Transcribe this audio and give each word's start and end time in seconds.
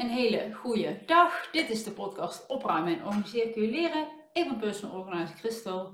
een 0.00 0.08
hele 0.08 0.52
goede 0.52 1.02
dag. 1.06 1.50
Dit 1.52 1.70
is 1.70 1.84
de 1.84 1.90
podcast 1.90 2.46
Opruimen 2.46 2.98
en 2.98 3.06
Organiseren. 3.06 4.08
Ik 4.32 4.48
ben 4.48 4.58
personal 4.58 4.98
organizer 4.98 5.36
Christel. 5.36 5.92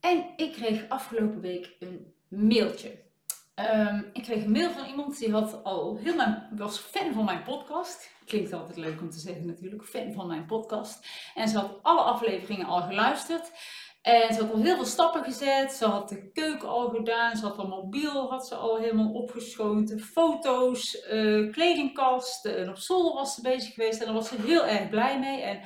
En 0.00 0.24
ik 0.36 0.52
kreeg 0.52 0.88
afgelopen 0.88 1.40
week 1.40 1.76
een 1.78 2.14
mailtje. 2.28 3.02
Ehm, 3.54 4.02
ik 4.12 4.22
kreeg 4.22 4.44
een 4.44 4.50
mail 4.50 4.70
van 4.70 4.86
iemand 4.86 5.18
die 5.18 5.32
had 5.32 5.64
al 5.64 5.96
heel 5.96 6.14
mijn, 6.14 6.48
was 6.56 6.78
fan 6.78 7.12
van 7.12 7.24
mijn 7.24 7.42
podcast. 7.42 8.10
Klinkt 8.24 8.52
altijd 8.52 8.76
leuk 8.76 9.00
om 9.00 9.10
te 9.10 9.18
zeggen 9.18 9.46
natuurlijk, 9.46 9.84
fan 9.84 10.12
van 10.12 10.26
mijn 10.26 10.46
podcast. 10.46 11.06
En 11.34 11.48
ze 11.48 11.58
had 11.58 11.78
alle 11.82 12.00
afleveringen 12.00 12.66
al 12.66 12.82
geluisterd. 12.82 13.50
En 14.04 14.34
ze 14.34 14.40
had 14.40 14.52
al 14.52 14.62
heel 14.62 14.74
veel 14.74 14.84
stappen 14.84 15.24
gezet. 15.24 15.72
Ze 15.72 15.84
had 15.84 16.08
de 16.08 16.30
keuken 16.32 16.68
al 16.68 16.88
gedaan. 16.88 17.36
Ze 17.36 17.46
had 17.46 17.58
al 17.58 17.66
mobiel 17.66 18.30
had 18.30 18.46
ze 18.46 18.54
al 18.54 18.76
helemaal 18.76 19.12
opgeschoten. 19.12 20.00
Foto's, 20.00 21.06
uh, 21.10 21.52
kledingkast. 21.52 22.44
En 22.44 22.68
op 22.68 22.76
zolder 22.76 23.12
was 23.12 23.34
ze 23.34 23.42
bezig 23.42 23.74
geweest. 23.74 24.00
En 24.00 24.04
daar 24.04 24.14
was 24.14 24.28
ze 24.28 24.40
heel 24.40 24.66
erg 24.66 24.88
blij 24.88 25.18
mee. 25.18 25.40
En 25.40 25.60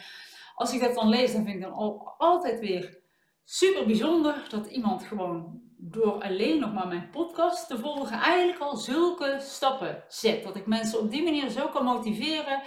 als 0.54 0.72
ik 0.72 0.80
dat 0.80 0.94
dan 0.94 1.08
lees, 1.08 1.32
dan 1.32 1.44
vind 1.44 1.56
ik 1.56 1.62
dan 1.62 1.72
al, 1.72 2.14
altijd 2.18 2.60
weer 2.60 2.98
super 3.44 3.86
bijzonder 3.86 4.46
dat 4.48 4.66
iemand 4.66 5.02
gewoon 5.02 5.60
door 5.76 6.22
alleen 6.22 6.60
nog 6.60 6.72
maar 6.72 6.88
mijn 6.88 7.10
podcast 7.10 7.68
te 7.68 7.78
volgen 7.78 8.18
eigenlijk 8.18 8.60
al 8.60 8.76
zulke 8.76 9.36
stappen 9.40 10.04
zet. 10.08 10.44
Dat 10.44 10.56
ik 10.56 10.66
mensen 10.66 11.00
op 11.00 11.10
die 11.10 11.22
manier 11.22 11.48
zo 11.48 11.68
kan 11.68 11.84
motiveren 11.84 12.62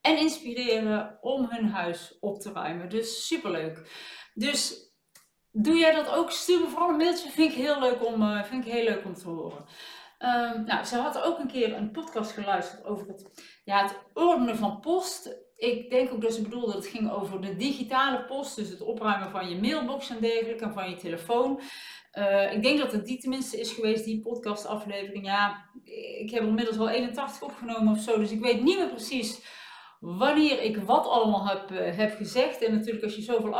en 0.00 0.18
inspireren 0.18 1.18
om 1.20 1.46
hun 1.50 1.68
huis 1.68 2.16
op 2.20 2.40
te 2.40 2.52
ruimen. 2.52 2.88
Dus 2.88 3.26
superleuk. 3.26 3.90
Dus 4.34 4.83
Doe 5.56 5.76
jij 5.76 5.94
dat 5.94 6.10
ook? 6.10 6.30
Stuur 6.30 6.60
me 6.60 6.66
vooral 6.66 6.88
een 6.88 6.96
mailtje. 6.96 7.30
Vind 7.30 7.50
ik 7.52 7.56
heel 7.56 7.80
leuk 7.80 8.06
om, 8.06 8.22
uh, 8.22 8.42
vind 8.42 8.66
ik 8.66 8.72
heel 8.72 8.84
leuk 8.84 9.04
om 9.04 9.14
te 9.14 9.28
horen. 9.28 9.64
Um, 10.18 10.64
nou, 10.64 10.84
ze 10.84 10.96
had 10.96 11.22
ook 11.22 11.38
een 11.38 11.46
keer 11.46 11.74
een 11.74 11.90
podcast 11.90 12.32
geluisterd 12.32 12.84
over 12.84 13.06
het, 13.06 13.44
ja, 13.64 13.82
het 13.82 13.98
ordenen 14.14 14.56
van 14.56 14.80
post. 14.80 15.36
Ik 15.56 15.90
denk 15.90 16.12
ook 16.12 16.22
dat 16.22 16.34
ze 16.34 16.42
bedoelde 16.42 16.66
dat 16.66 16.74
het 16.74 16.86
ging 16.86 17.10
over 17.10 17.40
de 17.40 17.56
digitale 17.56 18.24
post. 18.24 18.56
Dus 18.56 18.68
het 18.68 18.80
opruimen 18.80 19.30
van 19.30 19.48
je 19.48 19.60
mailbox 19.60 20.10
en 20.10 20.20
dergelijke 20.20 20.64
en 20.64 20.72
van 20.72 20.90
je 20.90 20.96
telefoon. 20.96 21.60
Uh, 22.18 22.52
ik 22.52 22.62
denk 22.62 22.78
dat 22.78 22.92
het 22.92 23.06
die 23.06 23.18
tenminste 23.18 23.60
is 23.60 23.72
geweest, 23.72 24.04
die 24.04 24.20
podcastaflevering. 24.20 25.26
Ja, 25.26 25.70
ik 26.18 26.30
heb 26.30 26.42
inmiddels 26.42 26.76
wel 26.76 26.88
81 26.88 27.42
opgenomen 27.42 27.92
of 27.92 27.98
zo. 27.98 28.18
Dus 28.18 28.30
ik 28.30 28.40
weet 28.40 28.62
niet 28.62 28.78
meer 28.78 28.88
precies 28.88 29.40
wanneer 30.04 30.62
ik 30.62 30.76
wat 30.76 31.06
allemaal 31.06 31.46
heb, 31.48 31.70
uh, 31.70 31.96
heb 31.96 32.16
gezegd. 32.16 32.62
En 32.62 32.72
natuurlijk 32.72 33.04
als 33.04 33.16
je 33.16 33.22
zoveel 33.22 33.54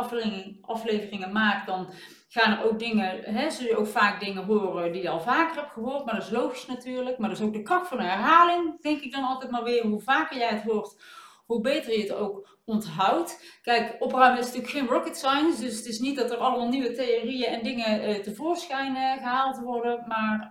afleveringen, 0.61 1.31
maakt, 1.31 1.67
dan 1.67 1.89
gaan 2.27 2.57
er 2.57 2.65
ook 2.65 2.79
dingen, 2.79 3.23
hè, 3.23 3.49
zul 3.49 3.67
je 3.67 3.77
ook 3.77 3.87
vaak 3.87 4.19
dingen 4.19 4.45
horen 4.45 4.91
die 4.91 5.01
je 5.01 5.09
al 5.09 5.19
vaker 5.19 5.55
hebt 5.55 5.71
gehoord. 5.71 6.05
Maar 6.05 6.15
dat 6.15 6.23
is 6.23 6.29
logisch 6.29 6.65
natuurlijk. 6.65 7.17
Maar 7.17 7.29
dat 7.29 7.39
is 7.39 7.45
ook 7.45 7.53
de 7.53 7.61
kracht 7.61 7.87
van 7.87 7.97
de 7.97 8.03
herhaling, 8.03 8.81
denk 8.81 9.01
ik 9.01 9.11
dan 9.11 9.23
altijd 9.23 9.51
maar 9.51 9.63
weer. 9.63 9.85
Hoe 9.85 10.01
vaker 10.01 10.37
jij 10.37 10.49
het 10.49 10.63
hoort, 10.63 11.01
hoe 11.45 11.61
beter 11.61 11.91
je 11.91 12.01
het 12.01 12.13
ook 12.13 12.57
onthoudt. 12.65 13.59
Kijk, 13.61 13.95
opruimen 13.99 14.39
is 14.39 14.45
natuurlijk 14.45 14.73
geen 14.73 14.87
rocket 14.87 15.17
science, 15.17 15.61
dus 15.61 15.77
het 15.77 15.85
is 15.85 15.99
niet 15.99 16.15
dat 16.15 16.31
er 16.31 16.37
allemaal 16.37 16.67
nieuwe 16.67 16.91
theorieën 16.91 17.47
en 17.47 17.63
dingen 17.63 18.09
uh, 18.09 18.15
tevoorschijn 18.15 18.95
uh, 18.95 19.13
gehaald 19.13 19.59
worden. 19.59 20.03
Maar 20.07 20.47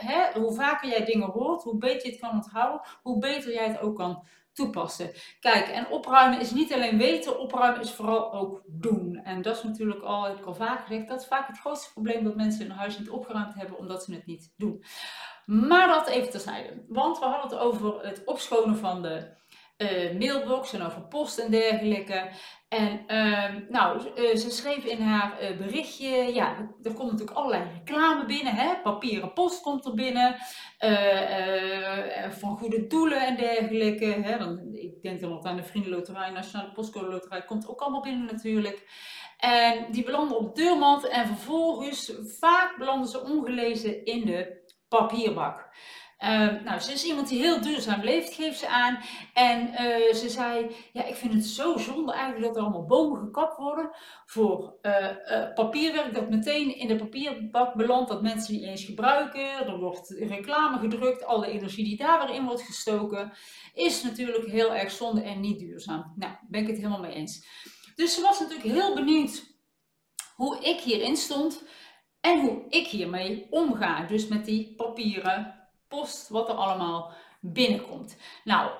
hè, 0.00 0.40
hoe 0.40 0.54
vaker 0.54 0.88
jij 0.88 1.04
dingen 1.04 1.28
hoort, 1.28 1.62
hoe 1.62 1.78
beter 1.78 2.06
je 2.06 2.12
het 2.12 2.20
kan 2.20 2.30
onthouden, 2.30 2.80
hoe 3.02 3.18
beter 3.18 3.52
jij 3.52 3.66
het 3.66 3.80
ook 3.80 3.96
kan 3.96 4.24
toepassen. 4.56 5.10
Kijk, 5.40 5.68
en 5.68 5.88
opruimen 5.88 6.40
is 6.40 6.50
niet 6.50 6.72
alleen 6.72 6.98
weten, 6.98 7.40
opruimen 7.40 7.80
is 7.80 7.90
vooral 7.90 8.32
ook 8.32 8.62
doen. 8.66 9.20
En 9.24 9.42
dat 9.42 9.56
is 9.56 9.62
natuurlijk 9.62 10.02
al, 10.02 10.24
heb 10.24 10.38
ik 10.38 10.44
al 10.44 10.54
vaak 10.54 10.86
gezegd, 10.86 11.08
dat 11.08 11.20
is 11.20 11.26
vaak 11.26 11.46
het 11.46 11.58
grootste 11.58 11.92
probleem 11.92 12.24
dat 12.24 12.36
mensen 12.36 12.66
hun 12.66 12.76
huis 12.76 12.98
niet 12.98 13.10
opgeruimd 13.10 13.54
hebben 13.54 13.78
omdat 13.78 14.04
ze 14.04 14.14
het 14.14 14.26
niet 14.26 14.52
doen. 14.56 14.84
Maar 15.46 15.88
dat 15.88 16.08
even 16.08 16.30
terzijde. 16.30 16.84
Want 16.88 17.18
we 17.18 17.24
hadden 17.24 17.50
het 17.50 17.58
over 17.58 18.06
het 18.06 18.22
opschonen 18.24 18.76
van 18.76 19.02
de 19.02 19.34
uh, 19.78 20.18
mailbox 20.18 20.72
en 20.72 20.82
over 20.82 21.02
post 21.02 21.38
en 21.38 21.50
dergelijke. 21.50 22.30
En 22.68 23.04
uh, 23.06 23.68
nou, 23.68 23.98
uh, 23.98 24.36
ze 24.36 24.50
schreef 24.50 24.84
in 24.84 25.00
haar 25.00 25.42
uh, 25.42 25.56
berichtje, 25.56 26.34
ja, 26.34 26.56
er 26.82 26.92
komt 26.92 27.10
natuurlijk 27.10 27.38
allerlei 27.38 27.64
reclame 27.72 28.24
binnen, 28.24 28.54
hè? 28.54 28.74
papieren 28.82 29.32
post 29.32 29.62
komt 29.62 29.84
er 29.84 29.94
binnen, 29.94 30.36
van 32.30 32.58
goede 32.58 32.86
doelen 32.86 33.26
en 33.26 33.36
dergelijke. 33.36 34.04
Hè? 34.04 34.38
Dan, 34.38 34.60
ik 34.72 35.02
denk 35.02 35.20
dan 35.20 35.32
altijd 35.32 35.54
aan 35.54 35.60
de 35.60 35.68
Vriendenloterij, 35.68 36.30
Nationale 36.30 36.72
Postcode 36.72 37.08
Loterij, 37.10 37.44
komt 37.44 37.68
ook 37.68 37.80
allemaal 37.80 38.02
binnen 38.02 38.26
natuurlijk. 38.26 38.84
En 39.36 39.86
die 39.90 40.04
belanden 40.04 40.38
op 40.38 40.54
de 40.54 40.62
deurmand 40.62 41.08
en 41.08 41.26
vervolgens, 41.26 42.12
vaak 42.38 42.76
belanden 42.78 43.08
ze 43.08 43.22
ongelezen 43.22 44.04
in 44.04 44.26
de 44.26 44.64
papierbak. 44.88 45.68
Uh, 46.24 46.62
nou, 46.64 46.80
ze 46.80 46.92
is 46.92 47.04
iemand 47.04 47.28
die 47.28 47.40
heel 47.40 47.60
duurzaam 47.60 48.02
leeft, 48.02 48.34
geeft 48.34 48.58
ze 48.58 48.68
aan. 48.68 48.98
En 49.34 49.68
uh, 49.68 50.14
ze 50.14 50.28
zei, 50.28 50.76
ja, 50.92 51.04
ik 51.04 51.14
vind 51.14 51.34
het 51.34 51.44
zo 51.44 51.76
zonde 51.78 52.12
eigenlijk 52.12 52.44
dat 52.44 52.56
er 52.56 52.62
allemaal 52.62 52.86
bomen 52.86 53.20
gekapt 53.20 53.56
worden 53.56 53.90
voor 54.26 54.78
uh, 54.82 55.08
papierwerk 55.54 56.14
dat 56.14 56.30
meteen 56.30 56.76
in 56.76 56.88
de 56.88 56.96
papierbak 56.96 57.74
belandt, 57.74 58.08
dat 58.08 58.22
mensen 58.22 58.54
niet 58.54 58.62
eens 58.62 58.84
gebruiken. 58.84 59.66
Er 59.66 59.78
wordt 59.78 60.10
reclame 60.10 60.78
gedrukt, 60.78 61.24
alle 61.24 61.46
energie 61.46 61.84
die 61.84 61.96
daar 61.96 62.26
weer 62.26 62.34
in 62.34 62.44
wordt 62.44 62.62
gestoken, 62.62 63.32
is 63.74 64.02
natuurlijk 64.02 64.46
heel 64.46 64.74
erg 64.74 64.90
zonde 64.90 65.22
en 65.22 65.40
niet 65.40 65.58
duurzaam. 65.58 66.12
Nou, 66.16 66.32
ben 66.48 66.60
ik 66.60 66.66
het 66.66 66.76
helemaal 66.76 67.00
mee 67.00 67.14
eens. 67.14 67.46
Dus 67.94 68.14
ze 68.14 68.20
was 68.20 68.40
natuurlijk 68.40 68.68
heel 68.68 68.94
benieuwd 68.94 69.54
hoe 70.34 70.58
ik 70.60 70.80
hierin 70.80 71.16
stond 71.16 71.62
en 72.20 72.40
hoe 72.40 72.64
ik 72.68 72.86
hiermee 72.86 73.46
omga. 73.50 74.06
Dus 74.06 74.28
met 74.28 74.44
die 74.44 74.74
papieren 74.74 75.55
post, 75.88 76.28
wat 76.28 76.48
er 76.48 76.54
allemaal 76.54 77.12
binnenkomt. 77.40 78.16
Nou, 78.44 78.70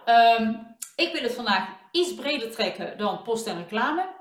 um, 0.41 0.77
ik 0.97 1.13
wil 1.13 1.23
het 1.23 1.35
vandaag 1.35 1.69
iets 1.91 2.15
breder 2.15 2.51
trekken 2.51 2.99
dan 2.99 3.23
post 3.23 3.47
en 3.47 3.57
reclame. 3.57 4.15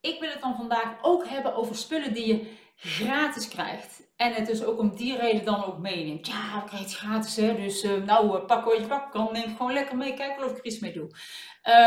Ik 0.00 0.20
wil 0.20 0.30
het 0.30 0.40
dan 0.40 0.56
vandaag 0.56 0.94
ook 1.02 1.28
hebben 1.28 1.54
over 1.54 1.76
spullen 1.76 2.14
die 2.14 2.26
je 2.26 2.56
gratis 2.76 3.48
krijgt. 3.48 4.08
En 4.16 4.32
het 4.32 4.46
dus 4.46 4.64
ook 4.64 4.78
om 4.78 4.96
die 4.96 5.16
reden 5.16 5.44
dan 5.44 5.64
ook 5.64 5.78
meeneemt. 5.78 6.26
Ja, 6.26 6.60
ik 6.60 6.66
krijg 6.66 6.82
het 6.82 6.94
gratis 6.94 7.36
hè, 7.36 7.54
dus 7.54 7.84
uh, 7.84 8.04
nou 8.04 8.38
uh, 8.38 8.46
pak 8.46 8.64
wat 8.64 8.76
je 8.76 8.86
pak 8.86 9.10
kan, 9.10 9.28
neem 9.32 9.56
gewoon 9.56 9.72
lekker 9.72 9.96
mee, 9.96 10.14
kijk 10.14 10.44
of 10.44 10.50
ik 10.50 10.58
er 10.58 10.64
iets 10.64 10.78
mee 10.78 10.92
doe. 10.92 11.10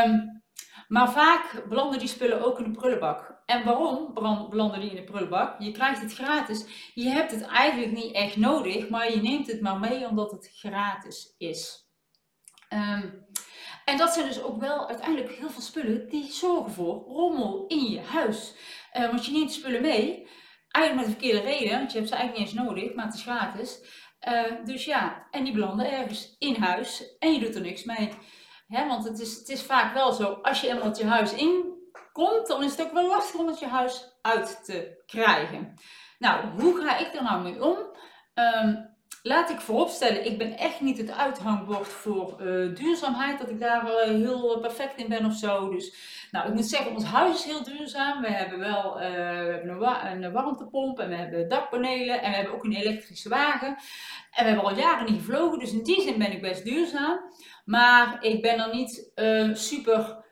Um, 0.05 0.43
maar 0.87 1.11
vaak 1.11 1.65
belanden 1.69 1.99
die 1.99 2.07
spullen 2.07 2.45
ook 2.45 2.59
in 2.59 2.63
de 2.63 2.79
prullenbak. 2.79 3.32
En 3.45 3.63
waarom 3.63 4.13
belanden 4.49 4.79
die 4.79 4.89
in 4.89 4.95
de 4.95 5.03
prullenbak? 5.03 5.61
Je 5.61 5.71
krijgt 5.71 6.01
het 6.01 6.13
gratis. 6.13 6.91
Je 6.93 7.09
hebt 7.09 7.31
het 7.31 7.41
eigenlijk 7.41 7.91
niet 7.91 8.13
echt 8.13 8.37
nodig, 8.37 8.89
maar 8.89 9.11
je 9.11 9.21
neemt 9.21 9.47
het 9.47 9.61
maar 9.61 9.79
mee 9.79 10.07
omdat 10.07 10.31
het 10.31 10.51
gratis 10.53 11.35
is. 11.37 11.87
Um, 12.69 13.25
en 13.85 13.97
dat 13.97 14.13
zijn 14.13 14.27
dus 14.27 14.43
ook 14.43 14.59
wel 14.59 14.87
uiteindelijk 14.87 15.31
heel 15.31 15.49
veel 15.49 15.61
spullen 15.61 16.09
die 16.09 16.31
zorgen 16.31 16.71
voor 16.71 17.03
rommel 17.07 17.65
in 17.67 17.83
je 17.83 17.99
huis. 17.99 18.53
Uh, 18.93 19.09
want 19.09 19.25
je 19.25 19.31
neemt 19.31 19.51
spullen 19.51 19.81
mee, 19.81 20.27
eigenlijk 20.71 21.07
met 21.07 21.15
de 21.15 21.21
verkeerde 21.21 21.49
reden, 21.49 21.77
want 21.77 21.91
je 21.91 21.97
hebt 21.97 22.09
ze 22.09 22.15
eigenlijk 22.15 22.37
niet 22.45 22.57
eens 22.57 22.67
nodig, 22.67 22.93
maar 22.93 23.05
het 23.05 23.13
is 23.13 23.21
gratis. 23.21 23.79
Uh, 24.27 24.65
dus 24.65 24.85
ja, 24.85 25.27
en 25.31 25.43
die 25.43 25.53
belanden 25.53 25.91
ergens 25.91 26.35
in 26.39 26.55
huis 26.55 27.17
en 27.19 27.33
je 27.33 27.39
doet 27.39 27.55
er 27.55 27.61
niks 27.61 27.83
mee 27.83 28.09
want 28.67 29.03
het 29.03 29.19
is, 29.19 29.35
het 29.35 29.49
is 29.49 29.61
vaak 29.61 29.93
wel 29.93 30.11
zo, 30.11 30.39
als 30.41 30.61
je 30.61 30.69
eenmaal 30.69 30.97
je 30.97 31.05
huis 31.05 31.33
inkomt, 31.93 32.47
dan 32.47 32.63
is 32.63 32.71
het 32.71 32.81
ook 32.81 32.93
wel 32.93 33.07
lastig 33.07 33.39
om 33.39 33.47
het 33.47 33.59
je 33.59 33.67
huis 33.67 34.17
uit 34.21 34.61
te 34.63 35.03
krijgen. 35.05 35.73
Nou, 36.19 36.61
hoe 36.61 36.81
ga 36.81 36.97
ik 36.97 37.13
er 37.13 37.23
nou 37.23 37.41
mee 37.41 37.63
om? 37.63 37.77
Um, 38.35 38.91
laat 39.23 39.49
ik 39.49 39.59
vooropstellen, 39.59 40.25
ik 40.25 40.37
ben 40.37 40.57
echt 40.57 40.81
niet 40.81 40.97
het 40.97 41.11
uithangbord 41.11 41.87
voor 41.87 42.41
uh, 42.41 42.75
duurzaamheid, 42.75 43.39
dat 43.39 43.49
ik 43.49 43.59
daar 43.59 43.85
uh, 43.85 44.03
heel 44.03 44.59
perfect 44.59 44.95
in 44.95 45.09
ben 45.09 45.25
of 45.25 45.33
zo. 45.33 45.69
Dus, 45.69 45.95
nou, 46.31 46.47
ik 46.47 46.53
moet 46.53 46.65
zeggen, 46.65 46.91
ons 46.91 47.03
huis 47.03 47.33
is 47.33 47.43
heel 47.43 47.63
duurzaam. 47.63 48.21
We 48.21 48.31
hebben 48.31 48.59
wel 48.59 49.01
uh, 49.01 49.01
we 49.01 49.05
hebben 49.05 50.11
een, 50.11 50.23
een, 50.23 50.31
warmtepomp 50.31 50.99
en 50.99 51.09
we 51.09 51.15
hebben 51.15 51.49
dakpanelen 51.49 52.21
en 52.21 52.29
we 52.29 52.35
hebben 52.35 52.53
ook 52.53 52.63
een 52.63 52.75
elektrische 52.75 53.29
wagen. 53.29 53.67
En 54.31 54.43
we 54.43 54.49
hebben 54.49 54.63
al 54.63 54.77
jaren 54.77 55.05
niet 55.05 55.21
gevlogen, 55.21 55.59
dus 55.59 55.71
in 55.71 55.83
die 55.83 56.01
zin 56.01 56.17
ben 56.17 56.31
ik 56.31 56.41
best 56.41 56.63
duurzaam. 56.63 57.19
Maar 57.65 58.17
ik 58.23 58.41
ben 58.41 58.59
er 58.59 58.75
niet 58.75 59.11
super 59.53 60.22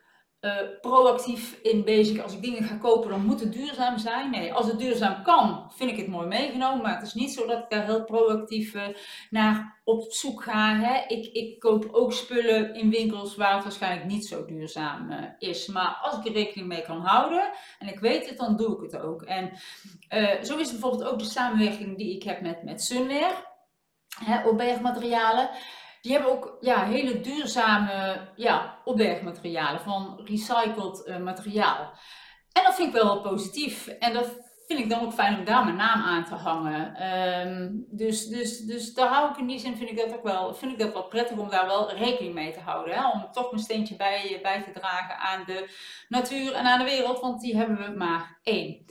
uh, 0.42 0.56
proactief 0.80 1.58
in 1.62 1.84
bezig. 1.84 2.22
Als 2.22 2.32
ik 2.32 2.42
dingen 2.42 2.62
ga 2.62 2.76
kopen, 2.76 3.10
dan 3.10 3.24
moet 3.24 3.40
het 3.40 3.52
duurzaam 3.52 3.98
zijn. 3.98 4.30
Nee, 4.30 4.52
als 4.52 4.66
het 4.66 4.78
duurzaam 4.78 5.22
kan, 5.22 5.72
vind 5.74 5.90
ik 5.90 5.96
het 5.96 6.06
mooi 6.06 6.26
meegenomen. 6.26 6.82
Maar 6.82 6.94
het 6.94 7.06
is 7.06 7.14
niet 7.14 7.32
zo 7.32 7.46
dat 7.46 7.58
ik 7.58 7.64
daar 7.68 7.84
heel 7.84 8.04
proactief 8.04 8.74
uh, 8.74 8.82
naar 9.30 9.80
op 9.84 10.12
zoek 10.12 10.42
ga. 10.42 10.76
Hè. 10.76 11.04
Ik, 11.06 11.32
ik 11.32 11.60
koop 11.60 11.88
ook 11.92 12.12
spullen 12.12 12.74
in 12.74 12.90
winkels 12.90 13.36
waar 13.36 13.54
het 13.54 13.62
waarschijnlijk 13.62 14.06
niet 14.06 14.26
zo 14.26 14.44
duurzaam 14.44 15.10
uh, 15.10 15.18
is. 15.38 15.66
Maar 15.66 15.98
als 16.02 16.18
ik 16.18 16.26
er 16.26 16.32
rekening 16.32 16.68
mee 16.68 16.82
kan 16.82 17.00
houden 17.00 17.50
en 17.78 17.88
ik 17.88 17.98
weet 17.98 18.28
het, 18.28 18.38
dan 18.38 18.56
doe 18.56 18.76
ik 18.76 18.92
het 18.92 19.02
ook. 19.02 19.22
En 19.22 19.50
zo 20.42 20.58
is 20.58 20.70
bijvoorbeeld 20.70 21.04
ook 21.04 21.18
de 21.18 21.24
samenwerking 21.24 21.96
die 21.96 22.16
ik 22.16 22.22
heb 22.22 22.40
met, 22.40 22.62
met 22.62 22.82
Sunwear. 22.82 23.50
Op 24.44 24.56
bergmaterialen. 24.56 25.50
Die 26.02 26.12
hebben 26.12 26.30
ook 26.30 26.56
ja, 26.60 26.84
hele 26.84 27.20
duurzame 27.20 28.28
ja, 28.36 28.78
opbergmaterialen 28.84 29.80
van 29.80 30.20
recycled 30.24 31.06
uh, 31.06 31.16
materiaal. 31.16 31.92
En 32.52 32.62
dat 32.62 32.74
vind 32.74 32.88
ik 32.88 33.02
wel 33.02 33.20
positief. 33.20 33.86
En 33.86 34.12
dat 34.12 34.30
vind 34.66 34.78
ik 34.78 34.90
dan 34.90 35.00
ook 35.00 35.12
fijn 35.12 35.38
om 35.38 35.44
daar 35.44 35.64
mijn 35.64 35.76
naam 35.76 36.02
aan 36.02 36.24
te 36.24 36.34
hangen. 36.34 36.94
Ehm, 36.94 37.70
dus, 37.72 38.26
dus, 38.26 38.58
dus 38.58 38.94
daar 38.94 39.08
hou 39.08 39.30
ik 39.30 39.36
in 39.36 39.46
die 39.46 39.58
zin, 39.58 39.76
vind 39.76 39.90
ik 39.90 39.96
dat 39.96 40.14
ook 40.14 40.22
wel, 40.22 40.54
vind 40.54 40.72
ik 40.72 40.78
dat 40.78 40.92
wel 40.92 41.06
prettig 41.06 41.36
om 41.36 41.50
daar 41.50 41.66
wel 41.66 41.92
rekening 41.92 42.34
mee 42.34 42.52
te 42.52 42.60
houden. 42.60 42.94
Hè? 42.94 43.10
Om 43.10 43.32
toch 43.32 43.50
mijn 43.50 43.62
steentje 43.62 43.96
bij, 43.96 44.38
bij 44.42 44.62
te 44.62 44.70
dragen 44.70 45.18
aan 45.18 45.42
de 45.46 45.68
natuur 46.08 46.52
en 46.52 46.64
aan 46.64 46.78
de 46.78 46.84
wereld, 46.84 47.20
want 47.20 47.40
die 47.40 47.56
hebben 47.56 47.76
we 47.76 47.96
maar 47.96 48.38
één. 48.42 48.84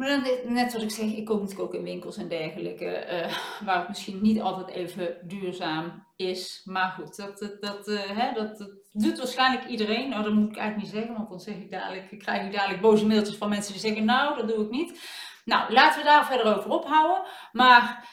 Maar 0.00 0.08
dan, 0.08 0.52
net 0.52 0.72
wat 0.72 0.82
ik 0.82 0.90
zeg, 0.90 1.06
ik 1.06 1.24
koop 1.24 1.40
natuurlijk 1.40 1.68
ook 1.68 1.74
in 1.74 1.82
winkels 1.82 2.16
en 2.16 2.28
dergelijke, 2.28 2.84
uh, 2.84 3.36
waar 3.66 3.78
het 3.78 3.88
misschien 3.88 4.22
niet 4.22 4.40
altijd 4.40 4.68
even 4.68 5.16
duurzaam 5.22 6.06
is. 6.16 6.60
Maar 6.64 6.90
goed, 6.90 7.16
dat, 7.16 7.56
dat, 7.60 7.88
uh, 7.88 8.00
hè, 8.00 8.32
dat, 8.32 8.70
doet 8.92 9.18
waarschijnlijk 9.18 9.66
iedereen. 9.66 10.08
Nou, 10.08 10.22
dat 10.22 10.32
moet 10.32 10.50
ik 10.50 10.56
eigenlijk 10.56 10.86
niet 10.86 11.00
zeggen, 11.00 11.16
want 11.16 11.28
dan 11.28 11.40
zeg 11.40 11.54
ik 11.54 11.70
dadelijk, 11.70 12.18
krijg 12.18 12.46
ik 12.46 12.52
dadelijk 12.52 12.80
boze 12.80 13.06
mailtjes 13.06 13.36
van 13.36 13.48
mensen 13.48 13.72
die 13.72 13.80
zeggen, 13.80 14.04
nou, 14.04 14.36
dat 14.36 14.48
doe 14.48 14.64
ik 14.64 14.70
niet. 14.70 15.00
Nou, 15.44 15.72
laten 15.72 15.98
we 15.98 16.06
daar 16.06 16.26
verder 16.26 16.56
over 16.56 16.70
ophouden. 16.70 17.22
Maar, 17.52 18.08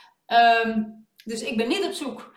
um, 0.66 1.08
dus 1.24 1.42
ik 1.42 1.58
ben 1.58 1.68
niet 1.68 1.86
op 1.86 1.94
zoek 1.94 2.36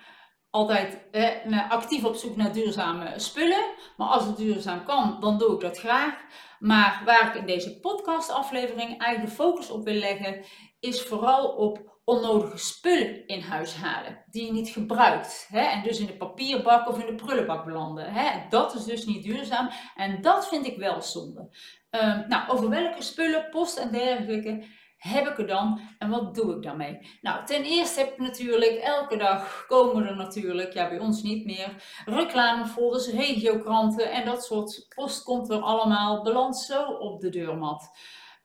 altijd 0.51 0.99
eh, 1.11 1.71
actief 1.71 2.05
op 2.05 2.15
zoek 2.15 2.37
naar 2.37 2.53
duurzame 2.53 3.13
spullen. 3.17 3.65
Maar 3.97 4.09
als 4.09 4.25
het 4.25 4.37
duurzaam 4.37 4.85
kan, 4.85 5.17
dan 5.21 5.39
doe 5.39 5.55
ik 5.55 5.61
dat 5.61 5.79
graag. 5.79 6.15
Maar 6.59 7.03
waar 7.05 7.29
ik 7.29 7.41
in 7.41 7.47
deze 7.47 7.81
podcastaflevering 7.81 8.89
eigenlijk 8.89 9.25
de 9.25 9.43
focus 9.43 9.71
op 9.71 9.85
wil 9.85 9.95
leggen, 9.95 10.45
is 10.81 11.03
vooral 11.03 11.49
op 11.49 11.99
onnodige 12.05 12.59
spullen 12.59 13.27
in 13.27 13.41
huis 13.41 13.75
halen 13.75 14.25
die 14.31 14.47
je 14.47 14.53
niet 14.53 14.69
gebruikt. 14.69 15.47
Hè? 15.51 15.61
En 15.61 15.83
dus 15.83 16.01
in 16.01 16.07
de 16.07 16.17
papierbak 16.17 16.89
of 16.89 16.99
in 16.99 17.07
de 17.07 17.25
prullenbak 17.25 17.65
belanden. 17.65 18.13
Hè? 18.13 18.49
Dat 18.49 18.75
is 18.75 18.85
dus 18.85 19.07
niet 19.07 19.23
duurzaam 19.23 19.71
en 19.97 20.21
dat 20.21 20.49
vind 20.49 20.67
ik 20.67 20.79
wel 20.79 21.03
zonde. 21.03 21.49
Um, 21.91 22.25
nou, 22.29 22.51
over 22.51 22.69
welke 22.69 23.03
spullen, 23.03 23.49
post 23.51 23.79
en 23.79 23.91
dergelijke 23.91 24.65
heb 25.01 25.27
ik 25.27 25.39
er 25.39 25.47
dan 25.47 25.81
en 25.99 26.11
wat 26.11 26.35
doe 26.35 26.57
ik 26.57 26.63
daarmee? 26.63 26.99
Nou, 27.21 27.47
ten 27.47 27.65
eerste 27.65 28.01
heb 28.01 28.13
ik 28.13 28.19
natuurlijk 28.19 28.73
elke 28.73 29.17
dag 29.17 29.65
komen 29.67 30.07
er 30.07 30.17
natuurlijk, 30.17 30.73
ja 30.73 30.89
bij 30.89 30.99
ons 30.99 31.23
niet 31.23 31.45
meer, 31.45 32.03
reclamefolders, 32.05 33.09
regiokranten 33.09 34.11
en 34.11 34.25
dat 34.25 34.45
soort 34.45 34.87
post 34.95 35.23
komt 35.23 35.51
er 35.51 35.61
allemaal 35.61 36.23
beland 36.23 36.59
zo 36.59 36.83
op 36.83 37.21
de 37.21 37.29
deurmat. 37.29 37.91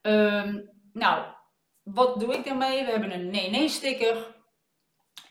Um, 0.01 0.69
nou, 0.93 1.25
wat 1.83 2.19
doe 2.19 2.33
ik 2.33 2.45
daarmee? 2.45 2.85
We 2.85 2.91
hebben 2.91 3.13
een 3.13 3.29
nee-nee 3.29 3.69
sticker. 3.69 4.35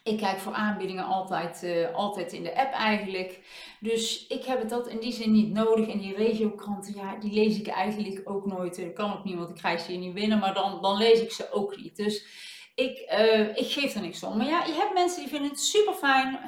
Ik 0.04 0.18
kijk 0.18 0.38
voor 0.38 0.52
aanbiedingen 0.52 1.04
altijd, 1.04 1.62
uh, 1.62 1.94
altijd 1.94 2.32
in 2.32 2.42
de 2.42 2.56
app 2.56 2.72
eigenlijk. 2.72 3.40
Dus 3.80 4.26
ik 4.26 4.44
heb 4.44 4.58
het 4.58 4.68
dat 4.68 4.88
in 4.88 4.98
die 4.98 5.12
zin 5.12 5.32
niet 5.32 5.52
nodig. 5.52 5.88
En 5.88 5.98
die 5.98 6.16
regiokranten, 6.16 6.94
ja, 6.96 7.16
die 7.16 7.32
lees 7.32 7.58
ik 7.58 7.66
eigenlijk 7.66 8.20
ook 8.24 8.46
nooit. 8.46 8.76
Dat 8.76 8.92
kan 8.92 9.12
ook 9.12 9.24
niet, 9.24 9.36
want 9.36 9.48
ik 9.48 9.54
krijg 9.54 9.80
ze 9.80 9.90
hier 9.90 10.00
niet 10.00 10.14
binnen. 10.14 10.38
Maar 10.38 10.54
dan, 10.54 10.82
dan 10.82 10.96
lees 10.96 11.20
ik 11.20 11.32
ze 11.32 11.52
ook 11.52 11.76
niet. 11.76 11.96
Dus 11.96 12.26
ik, 12.74 13.10
uh, 13.18 13.48
ik 13.48 13.70
geef 13.70 13.94
er 13.94 14.00
niks 14.00 14.22
om. 14.22 14.36
Maar 14.36 14.46
ja, 14.46 14.64
je 14.64 14.72
hebt 14.72 14.94
mensen 14.94 15.20
die 15.20 15.28
vinden 15.28 15.50
het 15.50 15.60
super 15.60 15.94
fijn. 15.94 16.38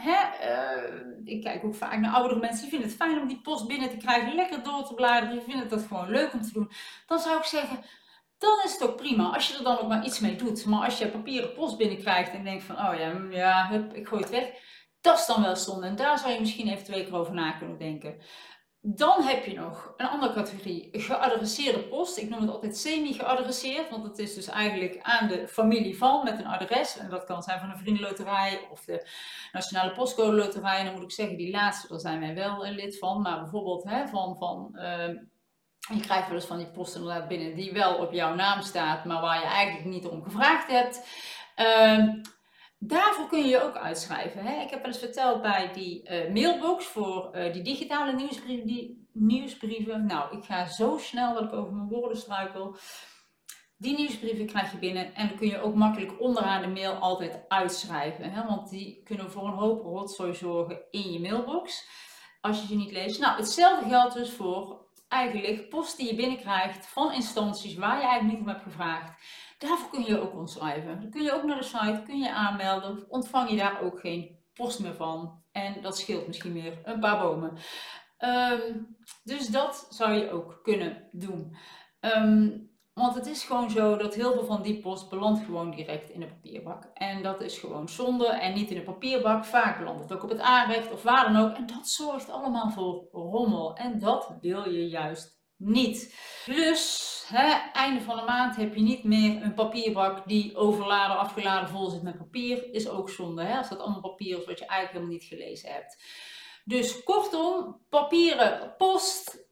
Ik 1.24 1.42
kijk 1.42 1.64
ook 1.64 1.74
vaak 1.74 2.00
naar 2.00 2.14
oudere 2.14 2.40
mensen 2.40 2.60
die 2.60 2.70
vinden 2.70 2.88
het 2.88 2.96
fijn 2.96 3.20
om 3.20 3.28
die 3.28 3.40
post 3.40 3.66
binnen 3.66 3.90
te 3.90 3.96
krijgen. 3.96 4.34
Lekker 4.34 4.62
door 4.62 4.86
te 4.86 4.94
bladeren. 4.94 5.34
Die 5.34 5.44
vinden 5.54 5.68
het 5.68 5.86
gewoon 5.88 6.10
leuk 6.10 6.32
om 6.32 6.42
te 6.42 6.52
doen. 6.52 6.70
Dan 7.06 7.18
zou 7.18 7.38
ik 7.38 7.44
zeggen 7.44 7.84
dan 8.38 8.60
is 8.64 8.72
het 8.72 8.82
ook 8.82 8.96
prima 8.96 9.34
als 9.34 9.48
je 9.48 9.56
er 9.56 9.64
dan 9.64 9.78
ook 9.78 9.88
maar 9.88 10.04
iets 10.04 10.20
mee 10.20 10.36
doet. 10.36 10.64
Maar 10.64 10.84
als 10.84 10.98
je 10.98 11.08
papieren 11.08 11.52
post 11.52 11.76
binnenkrijgt 11.76 12.32
en 12.32 12.44
denkt 12.44 12.64
van, 12.64 12.76
oh 12.76 12.98
ja, 12.98 13.12
mm, 13.12 13.32
ja 13.32 13.68
hup, 13.68 13.94
ik 13.94 14.08
gooi 14.08 14.22
het 14.22 14.30
weg. 14.30 14.48
Dat 15.00 15.18
is 15.18 15.26
dan 15.26 15.42
wel 15.42 15.56
zonde. 15.56 15.86
En 15.86 15.96
daar 15.96 16.18
zou 16.18 16.32
je 16.32 16.40
misschien 16.40 16.68
even 16.68 16.84
twee 16.84 17.04
keer 17.04 17.14
over 17.14 17.34
na 17.34 17.52
kunnen 17.52 17.78
denken. 17.78 18.16
Dan 18.80 19.22
heb 19.22 19.44
je 19.44 19.54
nog 19.54 19.94
een 19.96 20.06
andere 20.06 20.32
categorie, 20.32 20.88
geadresseerde 20.92 21.82
post. 21.82 22.16
Ik 22.16 22.28
noem 22.28 22.40
het 22.40 22.50
altijd 22.50 22.76
semi-geadresseerd, 22.76 23.90
want 23.90 24.04
het 24.04 24.18
is 24.18 24.34
dus 24.34 24.46
eigenlijk 24.46 24.98
aan 25.02 25.28
de 25.28 25.48
familie 25.48 25.98
van 25.98 26.24
met 26.24 26.38
een 26.38 26.46
adres. 26.46 26.98
En 26.98 27.10
dat 27.10 27.24
kan 27.24 27.42
zijn 27.42 27.60
van 27.60 27.70
een 27.70 27.78
vriendenloterij 27.78 28.68
of 28.70 28.84
de 28.84 29.08
Nationale 29.52 29.92
Postcode 29.92 30.36
Loterij. 30.36 30.78
En 30.78 30.84
dan 30.84 30.94
moet 30.94 31.02
ik 31.02 31.12
zeggen, 31.12 31.36
die 31.36 31.50
laatste, 31.50 31.88
daar 31.88 32.00
zijn 32.00 32.20
wij 32.20 32.34
wel 32.34 32.66
een 32.66 32.74
lid 32.74 32.98
van. 32.98 33.22
Maar 33.22 33.40
bijvoorbeeld 33.40 33.84
hè, 33.84 34.06
van, 34.06 34.36
van 34.36 34.70
uh, 34.74 35.08
je 35.94 36.00
krijgt 36.00 36.26
wel 36.26 36.36
eens 36.36 36.46
van 36.46 36.58
die 36.58 36.70
posten 36.70 37.28
binnen 37.28 37.54
die 37.54 37.72
wel 37.72 37.96
op 37.96 38.12
jouw 38.12 38.34
naam 38.34 38.62
staat, 38.62 39.04
maar 39.04 39.20
waar 39.20 39.40
je 39.40 39.46
eigenlijk 39.46 39.84
niet 39.86 40.06
om 40.06 40.22
gevraagd 40.22 40.70
hebt. 40.70 41.06
Uh, 41.56 42.14
daarvoor 42.78 43.28
kun 43.28 43.42
je 43.42 43.48
je 43.48 43.62
ook 43.62 43.76
uitschrijven. 43.76 44.44
Hè? 44.44 44.62
Ik 44.62 44.70
heb 44.70 44.78
wel 44.78 44.90
eens 44.90 44.98
verteld 44.98 45.42
bij 45.42 45.72
die 45.72 46.10
uh, 46.10 46.32
mailbox 46.32 46.84
voor 46.84 47.30
uh, 47.34 47.52
die 47.52 47.62
digitale 47.62 48.12
nieuwsbrieven, 48.12 48.66
die 48.66 49.08
nieuwsbrieven. 49.12 50.06
Nou, 50.06 50.36
ik 50.36 50.44
ga 50.44 50.66
zo 50.66 50.98
snel 50.98 51.34
dat 51.34 51.42
ik 51.42 51.52
over 51.52 51.72
mijn 51.72 51.88
woorden 51.88 52.18
struikel. 52.18 52.76
Die 53.78 53.96
nieuwsbrieven 53.96 54.46
krijg 54.46 54.72
je 54.72 54.78
binnen 54.78 55.14
en 55.14 55.28
dan 55.28 55.36
kun 55.36 55.48
je 55.48 55.60
ook 55.60 55.74
makkelijk 55.74 56.20
onderaan 56.20 56.62
de 56.62 56.68
mail 56.68 56.92
altijd 56.92 57.44
uitschrijven. 57.48 58.32
Hè? 58.32 58.46
Want 58.46 58.70
die 58.70 59.02
kunnen 59.02 59.30
voor 59.30 59.46
een 59.46 59.58
hoop 59.58 59.82
rotzooi 59.82 60.34
zorgen 60.34 60.82
in 60.90 61.12
je 61.12 61.20
mailbox 61.20 61.88
als 62.40 62.60
je 62.60 62.66
ze 62.66 62.76
niet 62.76 62.92
leest. 62.92 63.20
Nou, 63.20 63.36
hetzelfde 63.36 63.88
geldt 63.88 64.14
dus 64.14 64.30
voor 64.30 64.85
eigenlijk 65.08 65.68
post 65.68 65.96
die 65.96 66.06
je 66.06 66.14
binnenkrijgt 66.14 66.86
van 66.86 67.12
instanties 67.12 67.74
waar 67.74 67.96
je 67.96 68.06
eigenlijk 68.06 68.32
niet 68.32 68.40
om 68.40 68.48
hebt 68.48 68.62
gevraagd. 68.62 69.24
Daarvoor 69.58 69.90
kun 69.90 70.04
je 70.04 70.20
ook 70.20 70.34
ontschrijven. 70.34 71.00
Dan 71.00 71.10
kun 71.10 71.22
je 71.22 71.32
ook 71.32 71.44
naar 71.44 71.58
de 71.58 71.64
site, 71.64 72.02
kun 72.04 72.18
je 72.18 72.32
aanmelden, 72.32 73.10
ontvang 73.10 73.50
je 73.50 73.56
daar 73.56 73.80
ook 73.80 74.00
geen 74.00 74.38
post 74.52 74.80
meer 74.80 74.94
van. 74.94 75.42
En 75.52 75.82
dat 75.82 75.98
scheelt 75.98 76.26
misschien 76.26 76.52
weer 76.52 76.80
een 76.84 77.00
paar 77.00 77.18
bomen. 77.18 77.58
Um, 78.18 78.96
dus 79.24 79.46
dat 79.46 79.86
zou 79.90 80.12
je 80.12 80.30
ook 80.30 80.60
kunnen 80.62 81.08
doen. 81.12 81.56
Um, 82.00 82.70
want 83.00 83.14
het 83.14 83.26
is 83.26 83.44
gewoon 83.44 83.70
zo 83.70 83.96
dat 83.96 84.14
heel 84.14 84.32
veel 84.32 84.44
van 84.44 84.62
die 84.62 84.80
post 84.80 85.08
belandt 85.08 85.44
gewoon 85.44 85.70
direct 85.70 86.10
in 86.10 86.20
de 86.20 86.26
papierbak. 86.26 86.90
En 86.94 87.22
dat 87.22 87.40
is 87.40 87.58
gewoon 87.58 87.88
zonde 87.88 88.26
en 88.26 88.54
niet 88.54 88.70
in 88.70 88.76
de 88.76 88.82
papierbak. 88.82 89.44
Vaak 89.44 89.78
belandt 89.78 90.02
het 90.02 90.12
ook 90.12 90.22
op 90.22 90.28
het 90.28 90.40
aanrecht 90.40 90.92
of 90.92 91.02
waar 91.02 91.32
dan 91.32 91.44
ook. 91.44 91.56
En 91.56 91.66
dat 91.66 91.88
zorgt 91.88 92.30
allemaal 92.30 92.70
voor 92.70 93.08
rommel. 93.12 93.76
En 93.76 93.98
dat 93.98 94.36
wil 94.40 94.70
je 94.70 94.88
juist 94.88 95.40
niet. 95.56 96.14
Dus, 96.46 97.24
hè, 97.28 97.70
einde 97.72 98.00
van 98.00 98.16
de 98.16 98.22
maand 98.22 98.56
heb 98.56 98.74
je 98.74 98.82
niet 98.82 99.04
meer 99.04 99.42
een 99.42 99.54
papierbak 99.54 100.28
die 100.28 100.56
overladen, 100.56 101.18
afgeladen 101.18 101.68
vol 101.68 101.90
zit 101.90 102.02
met 102.02 102.18
papier. 102.18 102.72
Is 102.72 102.88
ook 102.88 103.10
zonde, 103.10 103.42
hè, 103.42 103.58
als 103.58 103.68
dat 103.68 103.78
allemaal 103.78 104.00
papier 104.00 104.38
is 104.38 104.44
wat 104.44 104.58
je 104.58 104.66
eigenlijk 104.66 104.92
helemaal 104.92 105.12
niet 105.12 105.24
gelezen 105.24 105.72
hebt. 105.72 106.02
Dus 106.64 107.02
kortom, 107.02 107.80
papieren 107.88 108.74
post 108.76 109.45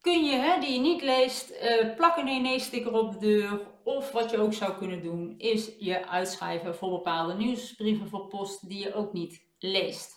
kun 0.00 0.24
je, 0.24 0.36
hè, 0.36 0.60
die 0.60 0.72
je 0.72 0.80
niet 0.80 1.02
leest, 1.02 1.50
uh, 1.50 1.94
plak 1.96 2.16
een 2.16 2.42
nee-sticker 2.42 2.92
op 2.92 3.12
de 3.12 3.18
deur. 3.18 3.60
Of 3.84 4.12
wat 4.12 4.30
je 4.30 4.38
ook 4.38 4.52
zou 4.52 4.78
kunnen 4.78 5.02
doen, 5.02 5.34
is 5.38 5.70
je 5.78 6.06
uitschrijven 6.06 6.74
voor 6.74 6.90
bepaalde 6.90 7.34
nieuwsbrieven 7.34 8.08
voor 8.08 8.26
post 8.26 8.68
die 8.68 8.78
je 8.78 8.94
ook 8.94 9.12
niet 9.12 9.42
leest. 9.58 10.16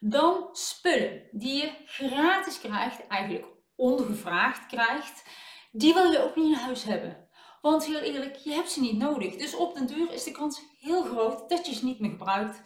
Dan 0.00 0.48
spullen 0.52 1.28
die 1.30 1.54
je 1.54 1.72
gratis 1.84 2.60
krijgt, 2.60 3.06
eigenlijk 3.06 3.46
ongevraagd 3.76 4.66
krijgt, 4.66 5.24
die 5.72 5.94
wil 5.94 6.10
je 6.10 6.24
ook 6.24 6.36
niet 6.36 6.46
in 6.46 6.64
huis 6.64 6.84
hebben. 6.84 7.28
Want 7.60 7.86
heel 7.86 8.00
eerlijk, 8.00 8.36
je 8.36 8.52
hebt 8.52 8.70
ze 8.70 8.80
niet 8.80 8.98
nodig. 8.98 9.36
Dus 9.36 9.56
op 9.56 9.74
den 9.74 9.86
duur 9.86 10.12
is 10.12 10.24
de 10.24 10.30
kans 10.30 10.62
heel 10.80 11.02
groot 11.02 11.48
dat 11.48 11.66
je 11.66 11.74
ze 11.74 11.84
niet 11.84 12.00
meer 12.00 12.10
gebruikt. 12.10 12.62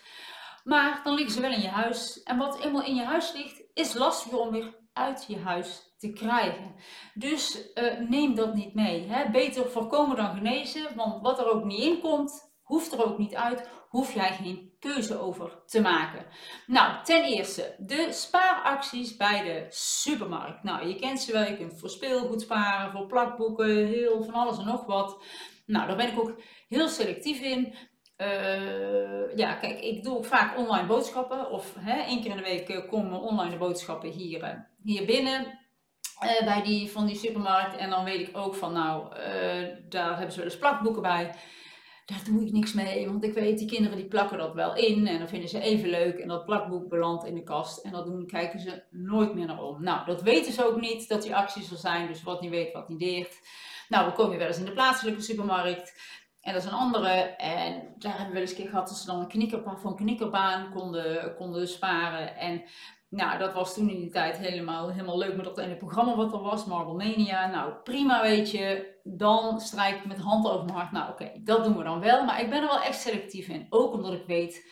Maar 0.64 1.00
dan 1.04 1.14
liggen 1.14 1.34
ze 1.34 1.40
wel 1.40 1.52
in 1.52 1.60
je 1.60 1.68
huis. 1.68 2.22
En 2.22 2.38
wat 2.38 2.60
eenmaal 2.60 2.84
in 2.84 2.94
je 2.94 3.04
huis 3.04 3.32
ligt, 3.32 3.62
is 3.74 3.94
lastiger 3.94 4.38
om 4.38 4.50
weer 4.50 4.78
uit 4.92 5.24
je 5.28 5.38
huis 5.38 5.89
te 6.00 6.12
krijgen. 6.12 6.74
Dus 7.14 7.72
uh, 7.74 8.08
neem 8.08 8.34
dat 8.34 8.54
niet 8.54 8.74
mee. 8.74 9.08
Hè? 9.08 9.30
Beter 9.30 9.70
voorkomen 9.70 10.16
dan 10.16 10.34
genezen, 10.34 10.96
want 10.96 11.22
wat 11.22 11.38
er 11.38 11.50
ook 11.52 11.64
niet 11.64 11.82
in 11.82 12.00
komt, 12.00 12.52
hoeft 12.62 12.92
er 12.92 13.04
ook 13.04 13.18
niet 13.18 13.34
uit, 13.34 13.68
hoef 13.88 14.14
jij 14.14 14.32
geen 14.32 14.72
keuze 14.78 15.18
over 15.18 15.62
te 15.66 15.80
maken. 15.80 16.26
Nou, 16.66 17.04
ten 17.04 17.24
eerste 17.24 17.74
de 17.78 18.12
spaaracties 18.12 19.16
bij 19.16 19.42
de 19.42 19.66
supermarkt. 19.68 20.62
Nou, 20.62 20.86
je 20.86 20.94
kent 20.94 21.20
ze 21.20 21.32
wel, 21.32 21.44
je 21.44 21.56
kunt 21.56 21.78
voor 21.78 21.90
speelgoed 21.90 22.40
sparen, 22.40 22.92
voor 22.92 23.06
plakboeken, 23.06 23.86
heel 23.86 24.22
van 24.24 24.34
alles 24.34 24.58
en 24.58 24.66
nog 24.66 24.86
wat. 24.86 25.24
Nou, 25.66 25.86
daar 25.86 25.96
ben 25.96 26.12
ik 26.12 26.20
ook 26.20 26.40
heel 26.68 26.88
selectief 26.88 27.40
in. 27.40 27.74
Uh, 28.16 29.36
ja, 29.36 29.54
kijk, 29.54 29.80
ik 29.80 30.04
doe 30.04 30.24
vaak 30.24 30.58
online 30.58 30.86
boodschappen. 30.86 31.50
Of 31.50 31.74
hè, 31.78 32.00
één 32.00 32.22
keer 32.22 32.30
in 32.30 32.36
de 32.36 32.42
week 32.42 32.68
uh, 32.68 32.88
komen 32.88 33.20
online 33.20 33.56
boodschappen 33.56 34.10
hier, 34.10 34.68
hier 34.82 35.06
binnen. 35.06 35.58
Bij 36.44 36.62
die, 36.64 36.90
van 36.90 37.06
die 37.06 37.16
supermarkt. 37.16 37.76
En 37.76 37.90
dan 37.90 38.04
weet 38.04 38.28
ik 38.28 38.36
ook 38.36 38.54
van, 38.54 38.72
nou, 38.72 39.14
daar 39.88 40.10
hebben 40.10 40.32
ze 40.32 40.36
wel 40.36 40.48
eens 40.48 40.58
plakboeken 40.58 41.02
bij. 41.02 41.34
Daar 42.06 42.24
doe 42.24 42.46
ik 42.46 42.52
niks 42.52 42.72
mee. 42.72 43.06
Want 43.06 43.24
ik 43.24 43.34
weet, 43.34 43.58
die 43.58 43.68
kinderen 43.68 43.96
die 43.96 44.08
plakken 44.08 44.38
dat 44.38 44.54
wel 44.54 44.76
in. 44.76 45.06
En 45.06 45.18
dan 45.18 45.28
vinden 45.28 45.48
ze 45.48 45.60
even 45.60 45.88
leuk. 45.88 46.18
En 46.18 46.28
dat 46.28 46.44
plakboek 46.44 46.88
belandt 46.88 47.24
in 47.24 47.34
de 47.34 47.42
kast. 47.42 47.84
En 47.84 47.92
dat 47.92 48.06
doen, 48.06 48.26
kijken 48.26 48.60
ze 48.60 48.82
nooit 48.90 49.34
meer 49.34 49.46
naar 49.46 49.62
om. 49.62 49.82
Nou, 49.82 50.06
dat 50.06 50.22
weten 50.22 50.52
ze 50.52 50.66
ook 50.66 50.80
niet, 50.80 51.08
dat 51.08 51.22
die 51.22 51.36
acties 51.36 51.70
er 51.70 51.76
zijn. 51.76 52.06
Dus 52.06 52.22
wat 52.22 52.40
niet 52.40 52.50
weet, 52.50 52.72
wat 52.72 52.88
niet 52.88 52.98
deert. 52.98 53.34
Nou, 53.88 54.06
we 54.06 54.12
komen 54.12 54.38
wel 54.38 54.46
eens 54.46 54.58
in 54.58 54.64
de 54.64 54.72
plaatselijke 54.72 55.22
supermarkt. 55.22 55.94
En 56.40 56.52
dat 56.52 56.62
is 56.62 56.68
een 56.68 56.76
andere. 56.76 57.08
En 57.36 57.94
daar 57.98 58.10
hebben 58.10 58.26
we 58.26 58.32
wel 58.32 58.42
eens 58.42 58.50
een 58.50 58.56
keer 58.56 58.68
gehad 58.68 58.88
dat 58.88 58.96
ze 58.96 59.06
dan 59.06 59.20
een 59.20 59.96
knikkerbaan 59.96 60.70
konden, 60.72 61.34
konden 61.36 61.68
sparen. 61.68 62.36
En 62.36 62.62
nou, 63.10 63.38
dat 63.38 63.52
was 63.52 63.74
toen 63.74 63.88
in 63.88 64.00
die 64.00 64.10
tijd 64.10 64.36
helemaal, 64.38 64.90
helemaal 64.90 65.18
leuk 65.18 65.36
met 65.36 65.44
dat 65.44 65.58
ene 65.58 65.76
programma 65.76 66.16
wat 66.16 66.32
er 66.32 66.40
was, 66.40 66.64
Marble 66.64 66.94
Mania. 66.94 67.46
Nou, 67.46 67.72
prima 67.72 68.22
weet 68.22 68.50
je. 68.50 68.98
Dan 69.02 69.60
strijk 69.60 69.96
ik 69.96 70.04
met 70.04 70.18
hand 70.18 70.46
over 70.46 70.64
mijn 70.64 70.76
hart. 70.76 70.92
Nou, 70.92 71.10
oké, 71.10 71.30
dat 71.44 71.64
doen 71.64 71.76
we 71.76 71.82
dan 71.82 72.00
wel. 72.00 72.24
Maar 72.24 72.40
ik 72.40 72.50
ben 72.50 72.62
er 72.62 72.68
wel 72.68 72.82
echt 72.82 73.00
selectief 73.00 73.48
in. 73.48 73.66
Ook 73.70 73.92
omdat 73.92 74.12
ik 74.12 74.26
weet, 74.26 74.70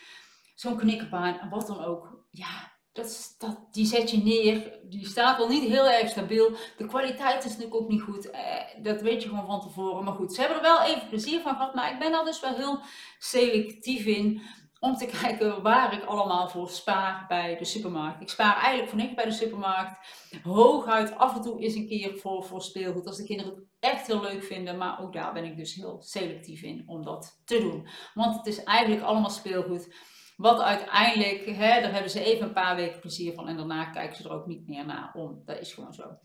zo'n 0.54 0.76
knikkerbaan 0.76 1.48
wat 1.50 1.66
dan 1.66 1.84
ook. 1.84 2.26
Ja, 2.30 2.72
dat, 2.92 3.34
dat, 3.38 3.68
die 3.70 3.86
zet 3.86 4.10
je 4.10 4.22
neer. 4.22 4.78
Die 4.82 5.06
staat 5.06 5.38
wel 5.38 5.48
niet 5.48 5.68
heel 5.68 5.88
erg 5.88 6.08
stabiel. 6.08 6.56
De 6.76 6.86
kwaliteit 6.86 7.44
is 7.44 7.50
natuurlijk 7.50 7.82
ook 7.82 7.88
niet 7.88 8.02
goed. 8.02 8.30
Eh, 8.30 8.42
dat 8.82 9.00
weet 9.00 9.22
je 9.22 9.28
gewoon 9.28 9.46
van 9.46 9.60
tevoren. 9.60 10.04
Maar 10.04 10.14
goed, 10.14 10.34
ze 10.34 10.40
hebben 10.40 10.58
er 10.58 10.62
wel 10.62 10.82
even 10.82 11.08
plezier 11.08 11.40
van 11.40 11.52
gehad. 11.54 11.74
Maar 11.74 11.92
ik 11.92 11.98
ben 11.98 12.12
daar 12.12 12.24
dus 12.24 12.40
wel 12.40 12.54
heel 12.54 12.80
selectief 13.18 14.04
in. 14.06 14.42
Om 14.80 14.94
te 14.94 15.06
kijken 15.20 15.62
waar 15.62 15.92
ik 15.92 16.04
allemaal 16.04 16.48
voor 16.48 16.70
spaar 16.70 17.24
bij 17.28 17.56
de 17.56 17.64
supermarkt. 17.64 18.20
Ik 18.20 18.28
spaar 18.28 18.54
eigenlijk 18.54 18.88
voor 18.88 18.98
niks 18.98 19.14
bij 19.14 19.24
de 19.24 19.30
supermarkt. 19.30 19.98
Hooguit 20.42 21.16
af 21.16 21.36
en 21.36 21.42
toe 21.42 21.60
is 21.60 21.74
een 21.74 21.86
keer 21.86 22.18
voor, 22.18 22.44
voor 22.44 22.62
speelgoed. 22.62 23.06
Als 23.06 23.16
de 23.16 23.24
kinderen 23.24 23.54
het 23.54 23.66
echt 23.78 24.06
heel 24.06 24.20
leuk 24.20 24.42
vinden. 24.42 24.78
Maar 24.78 25.00
ook 25.00 25.12
daar 25.12 25.32
ben 25.32 25.44
ik 25.44 25.56
dus 25.56 25.74
heel 25.74 26.02
selectief 26.02 26.62
in 26.62 26.82
om 26.86 27.04
dat 27.04 27.40
te 27.44 27.60
doen. 27.60 27.88
Want 28.14 28.36
het 28.36 28.46
is 28.46 28.64
eigenlijk 28.64 29.02
allemaal 29.02 29.30
speelgoed 29.30 29.94
wat 30.36 30.60
uiteindelijk, 30.60 31.46
hè, 31.46 31.80
daar 31.80 31.92
hebben 31.92 32.10
ze 32.10 32.24
even 32.24 32.46
een 32.46 32.52
paar 32.52 32.76
weken 32.76 33.00
plezier 33.00 33.34
van 33.34 33.48
en 33.48 33.56
daarna 33.56 33.84
kijken 33.84 34.16
ze 34.16 34.24
er 34.24 34.34
ook 34.34 34.46
niet 34.46 34.66
meer 34.66 34.86
naar 34.86 35.10
om. 35.14 35.42
Dat 35.44 35.58
is 35.60 35.72
gewoon 35.72 35.92
zo. 35.92 36.18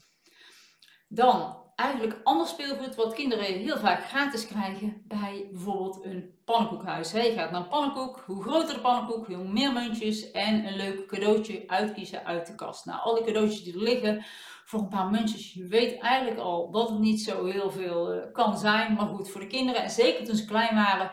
Dan 1.13 1.55
eigenlijk 1.75 2.19
ander 2.23 2.47
speelgoed 2.47 2.95
wat 2.95 3.13
kinderen 3.13 3.45
heel 3.45 3.77
vaak 3.77 4.03
gratis 4.03 4.47
krijgen 4.47 5.03
bij 5.07 5.47
bijvoorbeeld 5.51 6.05
een 6.05 6.33
pannenkoekhuis. 6.45 7.11
Je 7.11 7.33
gaat 7.35 7.51
naar 7.51 7.61
een 7.61 7.67
pannenkoek, 7.67 8.23
hoe 8.25 8.43
groter 8.43 8.73
de 8.73 8.81
pannenkoek, 8.81 9.27
hoe 9.27 9.47
meer 9.47 9.73
muntjes 9.73 10.31
en 10.31 10.65
een 10.65 10.75
leuk 10.75 11.07
cadeautje 11.07 11.63
uitkiezen 11.67 12.25
uit 12.25 12.47
de 12.47 12.55
kast. 12.55 12.85
Nou, 12.85 13.01
al 13.01 13.15
die 13.15 13.23
cadeautjes 13.23 13.63
die 13.63 13.73
er 13.73 13.79
liggen 13.79 14.25
voor 14.65 14.79
een 14.79 14.87
paar 14.87 15.09
muntjes, 15.09 15.53
je 15.53 15.67
weet 15.67 15.99
eigenlijk 15.99 16.39
al 16.39 16.71
dat 16.71 16.89
het 16.89 16.99
niet 16.99 17.21
zo 17.21 17.45
heel 17.45 17.71
veel 17.71 18.13
eh, 18.13 18.31
kan 18.31 18.57
zijn. 18.57 18.93
Maar 18.93 19.07
goed, 19.07 19.29
voor 19.29 19.41
de 19.41 19.47
kinderen 19.47 19.83
en 19.83 19.89
zeker 19.89 20.25
toen 20.25 20.35
ze 20.35 20.45
klein 20.45 20.75
waren, 20.75 21.11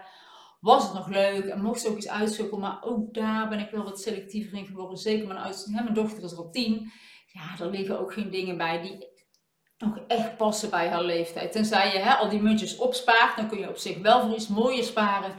was 0.61 0.85
het 0.85 0.95
nog 0.95 1.09
leuk 1.09 1.45
en 1.45 1.62
mocht 1.62 1.80
ze 1.80 1.88
ook 1.88 1.97
iets 1.97 2.09
uitzoeken. 2.09 2.61
Maar 2.61 2.78
ook 2.83 3.14
daar 3.14 3.49
ben 3.49 3.59
ik 3.59 3.71
wel 3.71 3.85
wat 3.85 4.00
selectiever 4.00 4.59
in 4.59 4.66
geworden. 4.66 4.99
Zeker 4.99 5.26
mijn 5.26 5.40
oudste, 5.40 5.71
mijn 5.71 5.95
dochter 5.95 6.25
is 6.25 6.37
al 6.37 6.50
tien. 6.50 6.92
Ja, 7.26 7.64
er 7.64 7.71
liggen 7.71 8.00
ook 8.00 8.12
geen 8.12 8.30
dingen 8.30 8.57
bij 8.57 8.80
die 8.80 9.10
nog 9.80 9.99
echt 10.06 10.37
passen 10.37 10.70
bij 10.70 10.88
haar 10.88 11.02
leeftijd. 11.02 11.52
Tenzij 11.52 11.92
je 11.92 11.99
hè, 11.99 12.14
al 12.14 12.28
die 12.28 12.42
muntjes 12.42 12.76
opspaart, 12.76 13.37
dan 13.37 13.49
kun 13.49 13.58
je 13.58 13.68
op 13.68 13.76
zich 13.76 13.99
wel 13.99 14.20
voor 14.20 14.34
iets 14.34 14.49
mooier 14.49 14.84
sparen. 14.84 15.34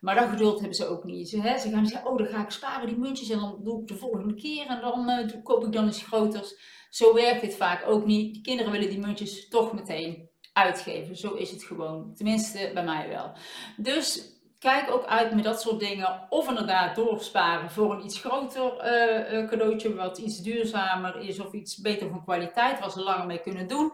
Maar 0.00 0.14
dat 0.14 0.28
geduld 0.28 0.58
hebben 0.58 0.76
ze 0.76 0.86
ook 0.86 1.04
niet. 1.04 1.28
Ze, 1.28 1.40
hè, 1.40 1.58
ze 1.58 1.70
gaan 1.70 1.86
zeggen, 1.86 2.10
oh 2.10 2.18
dan 2.18 2.26
ga 2.26 2.42
ik 2.42 2.50
sparen 2.50 2.86
die 2.86 2.98
muntjes 2.98 3.30
en 3.30 3.38
dan 3.38 3.60
doe 3.62 3.80
ik 3.80 3.88
de 3.88 3.96
volgende 3.96 4.34
keer 4.34 4.66
en 4.66 4.80
dan 4.80 5.10
uh, 5.10 5.42
koop 5.42 5.64
ik 5.64 5.72
dan 5.72 5.88
iets 5.88 6.02
groters. 6.02 6.54
Zo 6.90 7.14
werkt 7.14 7.40
dit 7.40 7.56
vaak 7.56 7.88
ook 7.88 8.06
niet. 8.06 8.34
Die 8.34 8.42
kinderen 8.42 8.72
willen 8.72 8.88
die 8.88 8.98
muntjes 8.98 9.48
toch 9.48 9.72
meteen 9.72 10.30
uitgeven. 10.52 11.16
Zo 11.16 11.34
is 11.34 11.50
het 11.50 11.62
gewoon. 11.62 12.14
Tenminste, 12.14 12.70
bij 12.74 12.84
mij 12.84 13.08
wel. 13.08 13.32
Dus 13.76 14.37
kijk 14.58 14.90
ook 14.90 15.04
uit 15.04 15.34
met 15.34 15.44
dat 15.44 15.60
soort 15.60 15.80
dingen. 15.80 16.26
Of 16.28 16.48
inderdaad 16.48 16.96
doorsparen 16.96 17.70
voor 17.70 17.92
een 17.94 18.04
iets 18.04 18.20
groter 18.20 18.72
uh, 18.72 19.48
cadeautje, 19.48 19.94
wat 19.94 20.18
iets 20.18 20.42
duurzamer 20.42 21.20
is 21.20 21.40
of 21.40 21.52
iets 21.52 21.80
beter 21.80 22.08
van 22.08 22.24
kwaliteit, 22.24 22.80
waar 22.80 22.90
ze 22.90 23.02
langer 23.02 23.26
mee 23.26 23.40
kunnen 23.40 23.68
doen. 23.68 23.92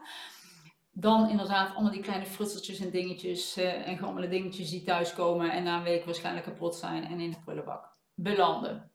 Dan 0.92 1.28
inderdaad 1.28 1.74
allemaal 1.74 1.92
die 1.92 2.02
kleine 2.02 2.26
frutseltjes 2.26 2.80
en 2.80 2.90
dingetjes 2.90 3.58
uh, 3.58 3.88
en 3.88 3.98
gammele 3.98 4.28
dingetjes 4.28 4.70
die 4.70 4.82
thuiskomen 4.82 5.52
en 5.52 5.62
na 5.62 5.76
een 5.76 5.82
week 5.82 6.04
waarschijnlijk 6.04 6.46
kapot 6.46 6.74
zijn 6.74 7.04
en 7.04 7.20
in 7.20 7.30
de 7.30 7.40
prullenbak 7.44 7.96
belanden. 8.14 8.93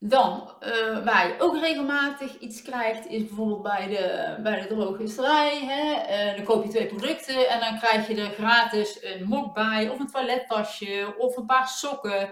Dan, 0.00 0.52
uh, 0.60 1.04
waar 1.04 1.28
je 1.28 1.34
ook 1.38 1.58
regelmatig 1.58 2.38
iets 2.38 2.62
krijgt, 2.62 3.06
is 3.06 3.26
bijvoorbeeld 3.26 3.62
bij 3.62 3.86
de, 3.86 4.36
bij 4.42 4.60
de 4.60 4.66
drogisterij. 4.66 5.58
Hè? 5.66 5.92
Uh, 6.30 6.36
dan 6.36 6.44
koop 6.44 6.64
je 6.64 6.70
twee 6.70 6.86
producten 6.86 7.48
en 7.48 7.60
dan 7.60 7.78
krijg 7.78 8.08
je 8.08 8.14
er 8.14 8.30
gratis 8.30 8.98
een 9.02 9.24
mok 9.24 9.54
bij, 9.54 9.88
of 9.88 9.98
een 9.98 10.06
toilettasje, 10.06 11.14
of 11.18 11.36
een 11.36 11.46
paar 11.46 11.68
sokken. 11.68 12.30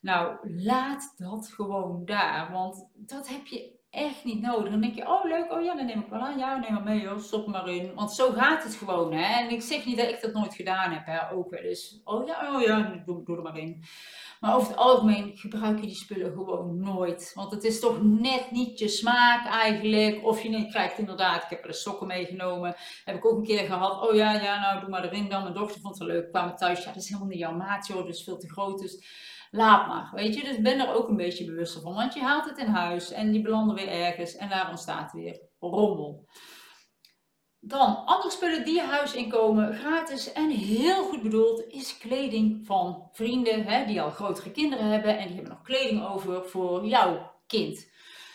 Nou, 0.00 0.36
laat 0.42 1.14
dat 1.16 1.48
gewoon 1.54 2.02
daar, 2.04 2.52
want 2.52 2.88
dat 2.94 3.28
heb 3.28 3.46
je 3.46 3.74
echt 3.90 4.24
niet 4.24 4.40
nodig. 4.40 4.70
Dan 4.70 4.80
denk 4.80 4.94
je, 4.94 5.08
oh 5.08 5.24
leuk, 5.24 5.52
oh 5.52 5.64
ja, 5.64 5.74
dan 5.74 5.86
neem 5.86 6.00
ik 6.00 6.08
wel 6.08 6.20
aan. 6.20 6.38
Ja, 6.38 6.56
neem 6.56 6.72
maar 6.72 6.82
mee 6.82 7.08
hoor, 7.08 7.20
stop 7.20 7.46
maar 7.46 7.68
in. 7.68 7.94
Want 7.94 8.12
zo 8.12 8.32
gaat 8.32 8.62
het 8.62 8.74
gewoon, 8.74 9.12
hè. 9.12 9.44
En 9.44 9.50
ik 9.50 9.62
zeg 9.62 9.84
niet 9.84 9.96
dat 9.96 10.08
ik 10.08 10.20
dat 10.20 10.32
nooit 10.32 10.54
gedaan 10.54 10.92
heb, 10.92 11.06
hè. 11.06 11.30
Ook 11.32 11.50
wel. 11.50 11.74
Oh 12.04 12.26
ja, 12.26 12.54
oh 12.54 12.62
ja, 12.62 13.02
doe 13.04 13.36
er 13.36 13.42
maar 13.42 13.58
in. 13.58 13.84
Maar 14.40 14.54
over 14.56 14.68
het 14.68 14.76
algemeen 14.76 15.36
gebruik 15.36 15.80
je 15.80 15.86
die 15.86 15.94
spullen 15.94 16.32
gewoon 16.32 16.78
nooit. 16.78 17.32
Want 17.34 17.50
het 17.50 17.64
is 17.64 17.80
toch 17.80 18.02
net 18.02 18.50
niet 18.50 18.78
je 18.78 18.88
smaak 18.88 19.46
eigenlijk. 19.46 20.24
Of 20.24 20.42
je 20.42 20.66
krijgt 20.68 20.98
inderdaad, 20.98 21.42
ik 21.42 21.50
heb 21.50 21.62
er 21.62 21.68
de 21.68 21.74
sokken 21.74 22.06
meegenomen. 22.06 22.74
Heb 23.04 23.16
ik 23.16 23.26
ook 23.26 23.36
een 23.36 23.44
keer 23.44 23.66
gehad. 23.66 24.08
Oh 24.08 24.14
ja, 24.14 24.32
ja, 24.32 24.60
nou 24.60 24.80
doe 24.80 24.88
maar 24.88 25.04
erin 25.04 25.28
dan. 25.28 25.42
Mijn 25.42 25.54
dochter 25.54 25.80
vond 25.80 25.98
het 25.98 26.08
leuk. 26.08 26.30
Kwamen 26.30 26.56
thuis. 26.56 26.84
Ja, 26.84 26.92
dat 26.92 27.02
is 27.02 27.08
helemaal 27.08 27.28
niet 27.28 27.38
jouw 27.38 27.56
maat 27.56 27.86
joh. 27.86 28.08
Is 28.08 28.24
veel 28.24 28.38
te 28.38 28.50
groot. 28.50 28.78
Dus 28.78 29.04
laat 29.50 29.86
maar. 29.86 30.10
Weet 30.14 30.34
je, 30.34 30.44
dus 30.44 30.60
ben 30.60 30.80
er 30.80 30.94
ook 30.94 31.08
een 31.08 31.16
beetje 31.16 31.44
bewust 31.44 31.80
van. 31.82 31.94
Want 31.94 32.14
je 32.14 32.20
haalt 32.20 32.48
het 32.48 32.58
in 32.58 32.66
huis 32.66 33.12
en 33.12 33.30
die 33.30 33.42
belanden 33.42 33.76
weer 33.76 33.88
ergens. 33.88 34.36
En 34.36 34.48
daar 34.48 34.68
ontstaat 34.68 35.12
weer 35.12 35.40
rommel. 35.58 36.28
Dan 37.68 38.04
andere 38.04 38.30
spullen 38.30 38.64
die 38.64 38.74
je 38.74 38.82
huis 38.82 39.14
inkomen, 39.14 39.74
gratis 39.74 40.32
en 40.32 40.50
heel 40.50 41.04
goed 41.04 41.22
bedoeld, 41.22 41.66
is 41.68 41.98
kleding 41.98 42.66
van 42.66 43.08
vrienden 43.12 43.64
hè, 43.64 43.86
die 43.86 44.02
al 44.02 44.10
grotere 44.10 44.50
kinderen 44.50 44.86
hebben 44.86 45.18
en 45.18 45.26
die 45.26 45.34
hebben 45.34 45.52
nog 45.52 45.62
kleding 45.62 46.06
over 46.06 46.44
voor 46.44 46.84
jouw 46.84 47.32
kind. 47.46 47.90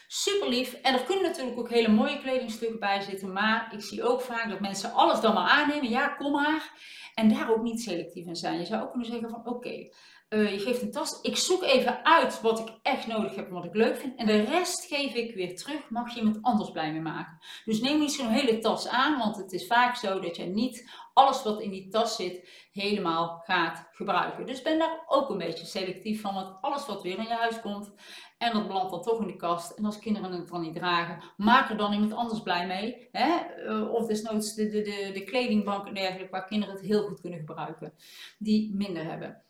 Super 0.07 0.50
lief. 0.50 0.73
En 0.73 0.93
er 0.93 1.03
kunnen 1.03 1.23
natuurlijk 1.23 1.59
ook 1.59 1.69
hele 1.69 1.88
mooie 1.88 2.19
kledingstukken 2.19 2.79
bij 2.79 3.01
zitten, 3.01 3.33
maar 3.33 3.73
ik 3.73 3.81
zie 3.81 4.03
ook 4.03 4.21
vaak 4.21 4.50
dat 4.50 4.59
mensen 4.59 4.93
alles 4.93 5.21
dan 5.21 5.33
maar 5.33 5.50
aannemen. 5.50 5.89
Ja, 5.89 6.07
kom 6.07 6.31
maar. 6.31 6.71
En 7.15 7.29
daar 7.29 7.51
ook 7.51 7.61
niet 7.61 7.81
selectief 7.81 8.25
in 8.25 8.35
zijn. 8.35 8.59
Je 8.59 8.65
zou 8.65 8.83
ook 8.83 8.91
kunnen 8.91 9.09
zeggen 9.09 9.29
van 9.29 9.45
oké, 9.45 9.89
uh, 10.33 10.51
je 10.51 10.59
geeft 10.59 10.81
een 10.81 10.91
tas. 10.91 11.21
Ik 11.21 11.38
zoek 11.38 11.63
even 11.63 12.05
uit 12.05 12.41
wat 12.41 12.59
ik 12.59 12.73
echt 12.81 13.07
nodig 13.07 13.35
heb 13.35 13.47
en 13.47 13.53
wat 13.53 13.65
ik 13.65 13.73
leuk 13.73 13.97
vind. 13.97 14.15
En 14.15 14.25
de 14.25 14.41
rest 14.41 14.85
geef 14.85 15.13
ik 15.13 15.35
weer 15.35 15.55
terug. 15.55 15.89
Mag 15.89 16.13
je 16.13 16.19
iemand 16.19 16.41
anders 16.41 16.71
blij 16.71 16.91
mee 16.91 17.01
maken. 17.01 17.39
Dus 17.65 17.81
neem 17.81 18.00
niet 18.00 18.11
zo'n 18.11 18.27
hele 18.27 18.59
tas 18.59 18.88
aan. 18.88 19.17
Want 19.17 19.38
het 19.38 19.51
is 19.51 19.67
vaak 19.67 19.95
zo 19.95 20.19
dat 20.19 20.35
je 20.35 20.43
niet 20.43 20.89
alles 21.13 21.43
wat 21.43 21.61
in 21.61 21.69
die 21.69 21.88
tas 21.88 22.15
zit 22.15 22.50
helemaal 22.71 23.41
gaat 23.45 23.89
gebruiken. 23.91 24.45
Dus 24.45 24.61
ben 24.61 24.79
daar 24.79 25.03
ook 25.07 25.29
een 25.29 25.38
beetje 25.38 25.65
selectief 25.65 26.21
van. 26.21 26.33
Want 26.33 26.57
alles 26.61 26.85
wat 26.85 27.01
weer 27.01 27.17
in 27.17 27.23
je 27.23 27.33
huis 27.33 27.59
komt. 27.59 27.93
En 28.38 28.53
dat 28.53 28.67
belandt 28.67 28.91
dan 28.91 29.01
toch 29.01 29.21
in 29.21 29.27
de 29.27 29.35
kast. 29.35 29.71
En 29.71 29.85
als 29.85 30.00
kinderen 30.00 30.31
het 30.31 30.47
dan 30.47 30.61
niet 30.61 30.75
dragen, 30.75 31.23
maak 31.38 31.69
er 31.69 31.77
dan 31.77 31.93
iemand 31.93 32.13
anders 32.13 32.41
blij 32.41 32.67
mee. 32.67 33.07
Hè? 33.11 33.39
Uh, 33.67 33.93
of 33.93 34.07
desnoods 34.07 34.53
de, 34.53 34.69
de, 34.69 34.81
de, 34.81 35.11
de 35.13 35.23
kledingbank 35.23 35.88
en 35.88 35.93
dergelijke. 35.93 36.31
Waar 36.31 36.45
kinderen 36.45 36.75
het 36.75 36.85
heel 36.85 37.07
goed 37.07 37.21
kunnen 37.21 37.39
gebruiken. 37.39 37.93
Die 38.38 38.75
minder 38.75 39.03
hebben. 39.03 39.43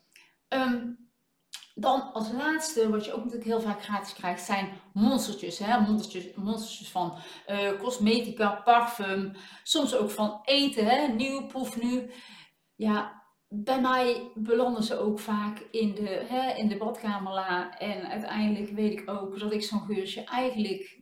Ehm, 0.52 0.90
dan 1.74 2.12
als 2.12 2.32
laatste, 2.32 2.90
wat 2.90 3.04
je 3.04 3.12
ook 3.12 3.24
natuurlijk 3.24 3.44
heel 3.44 3.60
vaak 3.60 3.82
gratis 3.82 4.12
krijgt, 4.12 4.44
zijn 4.44 4.68
monstertjes. 4.92 5.58
Hè? 5.58 5.80
Monstertjes, 5.80 6.34
monstertjes 6.34 6.90
van 6.90 7.14
uh, 7.48 7.78
cosmetica, 7.78 8.60
parfum, 8.64 9.32
soms 9.62 9.96
ook 9.96 10.10
van 10.10 10.40
eten, 10.44 10.86
hè? 10.86 11.06
nieuw, 11.06 11.46
proef 11.46 11.82
nu. 11.82 12.10
Ja, 12.76 13.22
bij 13.48 13.80
mij 13.80 14.30
belanden 14.34 14.82
ze 14.82 14.98
ook 14.98 15.18
vaak 15.18 15.58
in 15.70 15.94
de, 15.94 16.24
hè, 16.28 16.54
in 16.54 16.68
de 16.68 16.76
badkamerla. 16.76 17.78
En 17.78 18.08
uiteindelijk 18.08 18.70
weet 18.70 19.00
ik 19.00 19.10
ook 19.10 19.38
dat 19.38 19.52
ik 19.52 19.62
zo'n 19.62 19.80
geurtje 19.86 20.24
eigenlijk 20.24 21.01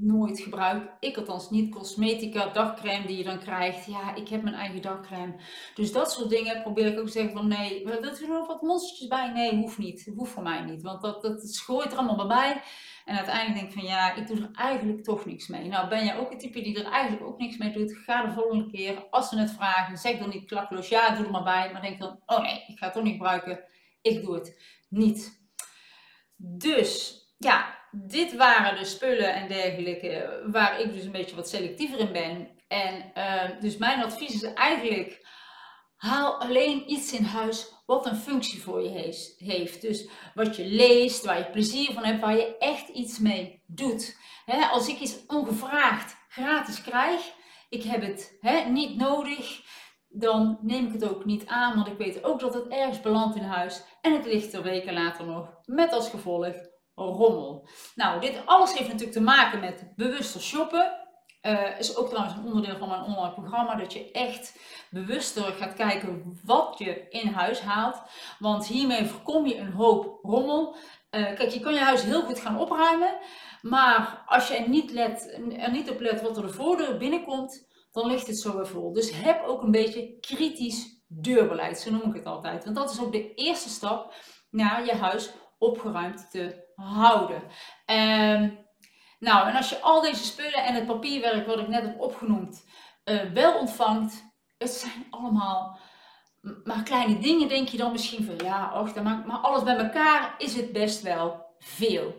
nooit 0.00 0.40
gebruik. 0.40 0.90
Ik 1.00 1.16
althans 1.16 1.50
niet. 1.50 1.74
Cosmetica, 1.74 2.46
dagcreme 2.46 3.06
die 3.06 3.16
je 3.16 3.24
dan 3.24 3.38
krijgt. 3.38 3.86
Ja, 3.86 4.14
ik 4.14 4.28
heb 4.28 4.42
mijn 4.42 4.54
eigen 4.54 4.82
dagcreme. 4.82 5.34
Dus 5.74 5.92
dat 5.92 6.12
soort 6.12 6.30
dingen 6.30 6.62
probeer 6.62 6.86
ik 6.86 6.98
ook 6.98 7.06
te 7.06 7.12
zeggen 7.12 7.32
van 7.32 7.48
nee, 7.48 7.84
wilt 7.84 8.20
u 8.20 8.24
er 8.24 8.30
nog 8.30 8.46
wat 8.46 8.62
monstertjes 8.62 9.08
bij? 9.08 9.32
Nee, 9.32 9.56
hoeft 9.56 9.78
niet. 9.78 10.12
Hoeft 10.16 10.32
voor 10.32 10.42
mij 10.42 10.60
niet. 10.60 10.82
Want 10.82 11.02
dat, 11.02 11.22
dat 11.22 11.48
schooit 11.48 11.92
er 11.92 11.98
allemaal 11.98 12.26
bij. 12.26 12.62
En 13.04 13.16
uiteindelijk 13.16 13.54
denk 13.54 13.66
ik 13.66 13.78
van 13.78 13.88
ja, 13.88 14.14
ik 14.14 14.26
doe 14.26 14.36
er 14.36 14.50
eigenlijk 14.52 15.04
toch 15.04 15.26
niks 15.26 15.46
mee. 15.46 15.68
Nou, 15.68 15.88
ben 15.88 16.04
jij 16.04 16.18
ook 16.18 16.30
een 16.30 16.38
type 16.38 16.60
die 16.60 16.84
er 16.84 16.92
eigenlijk 16.92 17.26
ook 17.26 17.38
niks 17.38 17.56
mee 17.56 17.72
doet? 17.72 17.96
Ga 17.96 18.26
de 18.26 18.32
volgende 18.32 18.70
keer, 18.70 19.06
als 19.10 19.28
ze 19.28 19.38
het 19.38 19.50
vragen, 19.50 19.98
zeg 19.98 20.18
dan 20.18 20.28
niet 20.28 20.46
klakloos 20.46 20.88
ja, 20.88 21.14
doe 21.14 21.24
er 21.24 21.30
maar 21.30 21.44
bij. 21.44 21.72
Maar 21.72 21.82
denk 21.82 21.98
dan, 21.98 22.22
oh 22.26 22.42
nee, 22.42 22.64
ik 22.66 22.78
ga 22.78 22.84
het 22.84 22.94
toch 22.94 23.02
niet 23.02 23.12
gebruiken. 23.12 23.64
Ik 24.02 24.22
doe 24.22 24.34
het 24.34 24.62
niet. 24.88 25.46
Dus 26.36 27.22
ja, 27.38 27.77
dit 28.06 28.36
waren 28.36 28.78
de 28.78 28.84
spullen 28.84 29.34
en 29.34 29.48
dergelijke 29.48 30.42
waar 30.46 30.80
ik 30.80 30.92
dus 30.92 31.04
een 31.04 31.12
beetje 31.12 31.36
wat 31.36 31.48
selectiever 31.48 31.98
in 31.98 32.12
ben. 32.12 32.48
En 32.68 33.12
uh, 33.16 33.60
dus 33.60 33.76
mijn 33.76 34.04
advies 34.04 34.34
is 34.34 34.52
eigenlijk, 34.52 35.26
haal 35.96 36.40
alleen 36.40 36.90
iets 36.90 37.12
in 37.12 37.24
huis 37.24 37.72
wat 37.86 38.06
een 38.06 38.16
functie 38.16 38.62
voor 38.62 38.82
je 38.82 39.14
heeft. 39.38 39.80
Dus 39.80 40.08
wat 40.34 40.56
je 40.56 40.66
leest, 40.66 41.24
waar 41.24 41.38
je 41.38 41.50
plezier 41.50 41.92
van 41.92 42.04
hebt, 42.04 42.20
waar 42.20 42.36
je 42.36 42.56
echt 42.58 42.88
iets 42.88 43.18
mee 43.18 43.62
doet. 43.66 44.16
als 44.72 44.88
ik 44.88 44.98
iets 44.98 45.26
ongevraagd 45.26 46.16
gratis 46.28 46.82
krijg, 46.82 47.32
ik 47.68 47.82
heb 47.82 48.02
het 48.02 48.38
niet 48.68 48.96
nodig, 48.96 49.60
dan 50.08 50.58
neem 50.62 50.86
ik 50.86 50.92
het 50.92 51.08
ook 51.08 51.24
niet 51.24 51.46
aan, 51.46 51.74
want 51.74 51.86
ik 51.86 51.98
weet 51.98 52.24
ook 52.24 52.40
dat 52.40 52.54
het 52.54 52.68
ergens 52.68 53.00
belandt 53.00 53.36
in 53.36 53.42
huis 53.42 53.82
en 54.00 54.12
het 54.12 54.26
ligt 54.26 54.52
er 54.52 54.62
weken 54.62 54.92
later 54.92 55.26
nog 55.26 55.48
met 55.64 55.92
als 55.92 56.10
gevolg 56.10 56.54
rommel. 57.04 57.68
Nou, 57.94 58.20
dit 58.20 58.42
alles 58.44 58.72
heeft 58.72 58.88
natuurlijk 58.88 59.16
te 59.16 59.24
maken 59.24 59.60
met 59.60 59.92
bewuster 59.96 60.40
shoppen. 60.40 61.06
Uh, 61.42 61.78
is 61.78 61.96
ook 61.96 62.08
trouwens 62.08 62.36
een 62.36 62.44
onderdeel 62.44 62.76
van 62.78 62.88
mijn 62.88 63.02
online 63.02 63.32
programma, 63.32 63.74
dat 63.74 63.92
je 63.92 64.10
echt 64.10 64.58
bewuster 64.90 65.42
gaat 65.42 65.74
kijken 65.74 66.38
wat 66.44 66.74
je 66.78 67.08
in 67.08 67.28
huis 67.28 67.60
haalt. 67.60 68.02
Want 68.38 68.66
hiermee 68.66 69.06
voorkom 69.06 69.46
je 69.46 69.56
een 69.56 69.72
hoop 69.72 70.18
rommel. 70.22 70.76
Uh, 71.10 71.34
kijk, 71.34 71.50
je 71.50 71.60
kan 71.60 71.74
je 71.74 71.80
huis 71.80 72.02
heel 72.02 72.22
goed 72.22 72.40
gaan 72.40 72.58
opruimen, 72.58 73.18
maar 73.62 74.22
als 74.26 74.48
je 74.48 74.56
er 74.56 74.68
niet, 74.68 74.90
let, 74.90 75.40
er 75.56 75.70
niet 75.70 75.90
op 75.90 76.00
let 76.00 76.22
wat 76.22 76.36
er 76.36 76.42
de 76.42 76.52
voordeur 76.52 76.96
binnenkomt, 76.96 77.68
dan 77.92 78.06
ligt 78.06 78.26
het 78.26 78.38
zo 78.38 78.56
weer 78.56 78.66
vol. 78.66 78.92
Dus 78.92 79.10
heb 79.10 79.44
ook 79.46 79.62
een 79.62 79.70
beetje 79.70 80.18
kritisch 80.20 81.04
deurbeleid, 81.06 81.78
zo 81.78 81.90
noem 81.90 82.08
ik 82.08 82.14
het 82.14 82.26
altijd. 82.26 82.64
Want 82.64 82.76
dat 82.76 82.90
is 82.90 83.00
ook 83.00 83.12
de 83.12 83.34
eerste 83.34 83.68
stap 83.68 84.14
naar 84.50 84.84
je 84.84 84.94
huis 84.94 85.30
opgeruimd 85.58 86.30
te 86.30 86.67
houden. 86.84 87.42
Um, 87.86 88.66
nou, 89.18 89.48
en 89.48 89.56
als 89.56 89.68
je 89.68 89.80
al 89.80 90.00
deze 90.00 90.24
spullen 90.24 90.64
en 90.64 90.74
het 90.74 90.86
papierwerk 90.86 91.46
wat 91.46 91.58
ik 91.58 91.68
net 91.68 91.82
heb 91.82 92.00
opgenoemd 92.00 92.64
uh, 93.04 93.22
wel 93.22 93.58
ontvangt, 93.58 94.24
het 94.58 94.70
zijn 94.70 95.06
allemaal 95.10 95.78
maar 96.64 96.82
kleine 96.82 97.18
dingen, 97.18 97.48
denk 97.48 97.68
je 97.68 97.76
dan 97.76 97.92
misschien 97.92 98.24
van 98.24 98.36
ja, 98.46 98.80
och, 98.80 99.02
maar, 99.02 99.26
maar 99.26 99.38
alles 99.38 99.62
bij 99.62 99.76
elkaar 99.76 100.34
is 100.38 100.54
het 100.54 100.72
best 100.72 101.02
wel 101.02 101.46
veel. 101.58 102.14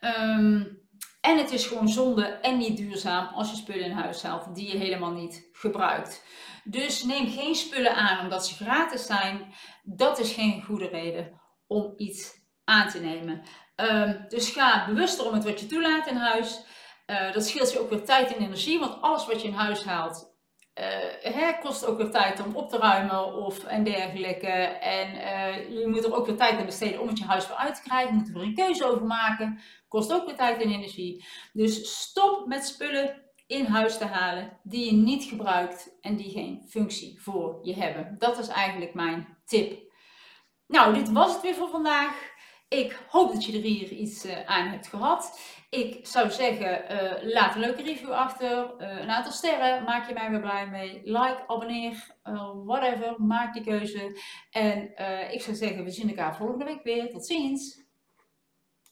Um, 0.00 0.84
en 1.20 1.38
het 1.38 1.52
is 1.52 1.66
gewoon 1.66 1.88
zonde 1.88 2.24
en 2.24 2.58
niet 2.58 2.76
duurzaam 2.76 3.34
als 3.34 3.50
je 3.50 3.56
spullen 3.56 3.84
in 3.84 3.90
huis 3.90 4.22
haalt 4.22 4.54
die 4.54 4.72
je 4.72 4.78
helemaal 4.78 5.12
niet 5.12 5.48
gebruikt. 5.52 6.24
Dus 6.64 7.04
neem 7.04 7.30
geen 7.30 7.54
spullen 7.54 7.94
aan 7.94 8.20
omdat 8.20 8.46
ze 8.46 8.54
gratis 8.54 9.06
zijn. 9.06 9.54
Dat 9.82 10.18
is 10.18 10.32
geen 10.32 10.62
goede 10.62 10.86
reden 10.86 11.40
om 11.66 11.92
iets 11.96 12.35
aan 12.66 12.88
te 12.88 13.00
nemen. 13.00 13.42
Um, 13.76 14.24
dus 14.28 14.50
ga 14.50 14.86
bewuster 14.86 15.26
om 15.26 15.34
het 15.34 15.44
wat 15.44 15.60
je 15.60 15.66
toelaat 15.66 16.06
in 16.06 16.16
huis. 16.16 16.64
Uh, 17.06 17.32
dat 17.32 17.46
scheelt 17.46 17.72
je 17.72 17.80
ook 17.80 17.90
weer 17.90 18.04
tijd 18.04 18.34
en 18.34 18.42
energie, 18.42 18.78
want 18.78 19.02
alles 19.02 19.26
wat 19.26 19.42
je 19.42 19.48
in 19.48 19.54
huis 19.54 19.84
haalt, 19.84 20.34
uh, 20.74 20.84
hè, 21.34 21.58
kost 21.60 21.86
ook 21.86 21.98
weer 21.98 22.10
tijd 22.10 22.44
om 22.44 22.54
op 22.54 22.70
te 22.70 22.76
ruimen 22.78 23.34
of 23.34 23.64
en 23.64 23.84
dergelijke. 23.84 24.46
En 24.46 25.14
uh, 25.14 25.80
je 25.80 25.86
moet 25.86 26.04
er 26.04 26.14
ook 26.14 26.26
weer 26.26 26.36
tijd 26.36 26.58
aan 26.58 26.64
besteden 26.64 27.00
om 27.00 27.08
het 27.08 27.18
je 27.18 27.24
huis 27.24 27.48
weer 27.48 27.56
uit 27.56 27.74
te 27.74 27.82
krijgen. 27.82 28.12
Je 28.12 28.18
moet 28.18 28.28
er 28.28 28.34
weer 28.34 28.42
een 28.42 28.54
keuze 28.54 28.84
over 28.84 29.06
maken. 29.06 29.60
Kost 29.88 30.12
ook 30.12 30.26
weer 30.26 30.36
tijd 30.36 30.62
en 30.62 30.70
energie. 30.70 31.26
Dus 31.52 32.00
stop 32.00 32.46
met 32.46 32.66
spullen 32.66 33.22
in 33.46 33.64
huis 33.64 33.98
te 33.98 34.04
halen 34.04 34.60
die 34.62 34.84
je 34.84 34.92
niet 34.92 35.24
gebruikt 35.24 35.96
en 36.00 36.16
die 36.16 36.30
geen 36.30 36.64
functie 36.68 37.20
voor 37.22 37.58
je 37.62 37.74
hebben. 37.74 38.14
Dat 38.18 38.38
is 38.38 38.48
eigenlijk 38.48 38.94
mijn 38.94 39.38
tip. 39.44 39.84
Nou, 40.66 40.94
dit 40.94 41.12
was 41.12 41.32
het 41.32 41.42
weer 41.42 41.54
voor 41.54 41.68
vandaag. 41.68 42.34
Ik 42.68 43.00
hoop 43.08 43.32
dat 43.32 43.44
je 43.44 43.56
er 43.56 43.62
hier 43.62 43.92
iets 43.92 44.26
uh, 44.26 44.44
aan 44.46 44.68
hebt 44.68 44.88
gehad. 44.88 45.40
Ik 45.70 46.06
zou 46.06 46.30
zeggen, 46.30 46.92
uh, 46.92 47.32
laat 47.32 47.54
een 47.54 47.60
leuke 47.60 47.82
review 47.82 48.10
achter. 48.10 48.74
Uh, 48.78 49.00
een 49.00 49.10
aantal 49.10 49.32
sterren, 49.32 49.84
maak 49.84 50.08
je 50.08 50.14
mij 50.14 50.30
weer 50.30 50.40
blij 50.40 50.66
mee. 50.66 51.00
Like, 51.04 51.44
abonneer, 51.46 52.16
whatever, 52.64 53.14
maak 53.18 53.54
die 53.54 53.62
keuze. 53.62 54.20
En 54.50 54.82
ik 55.32 55.42
zou 55.42 55.56
zeggen, 55.56 55.84
we 55.84 55.90
zien 55.90 56.08
elkaar 56.08 56.36
volgende 56.36 56.64
week 56.64 56.82
weer. 56.82 57.10
Tot 57.10 57.26
ziens! 57.26 57.85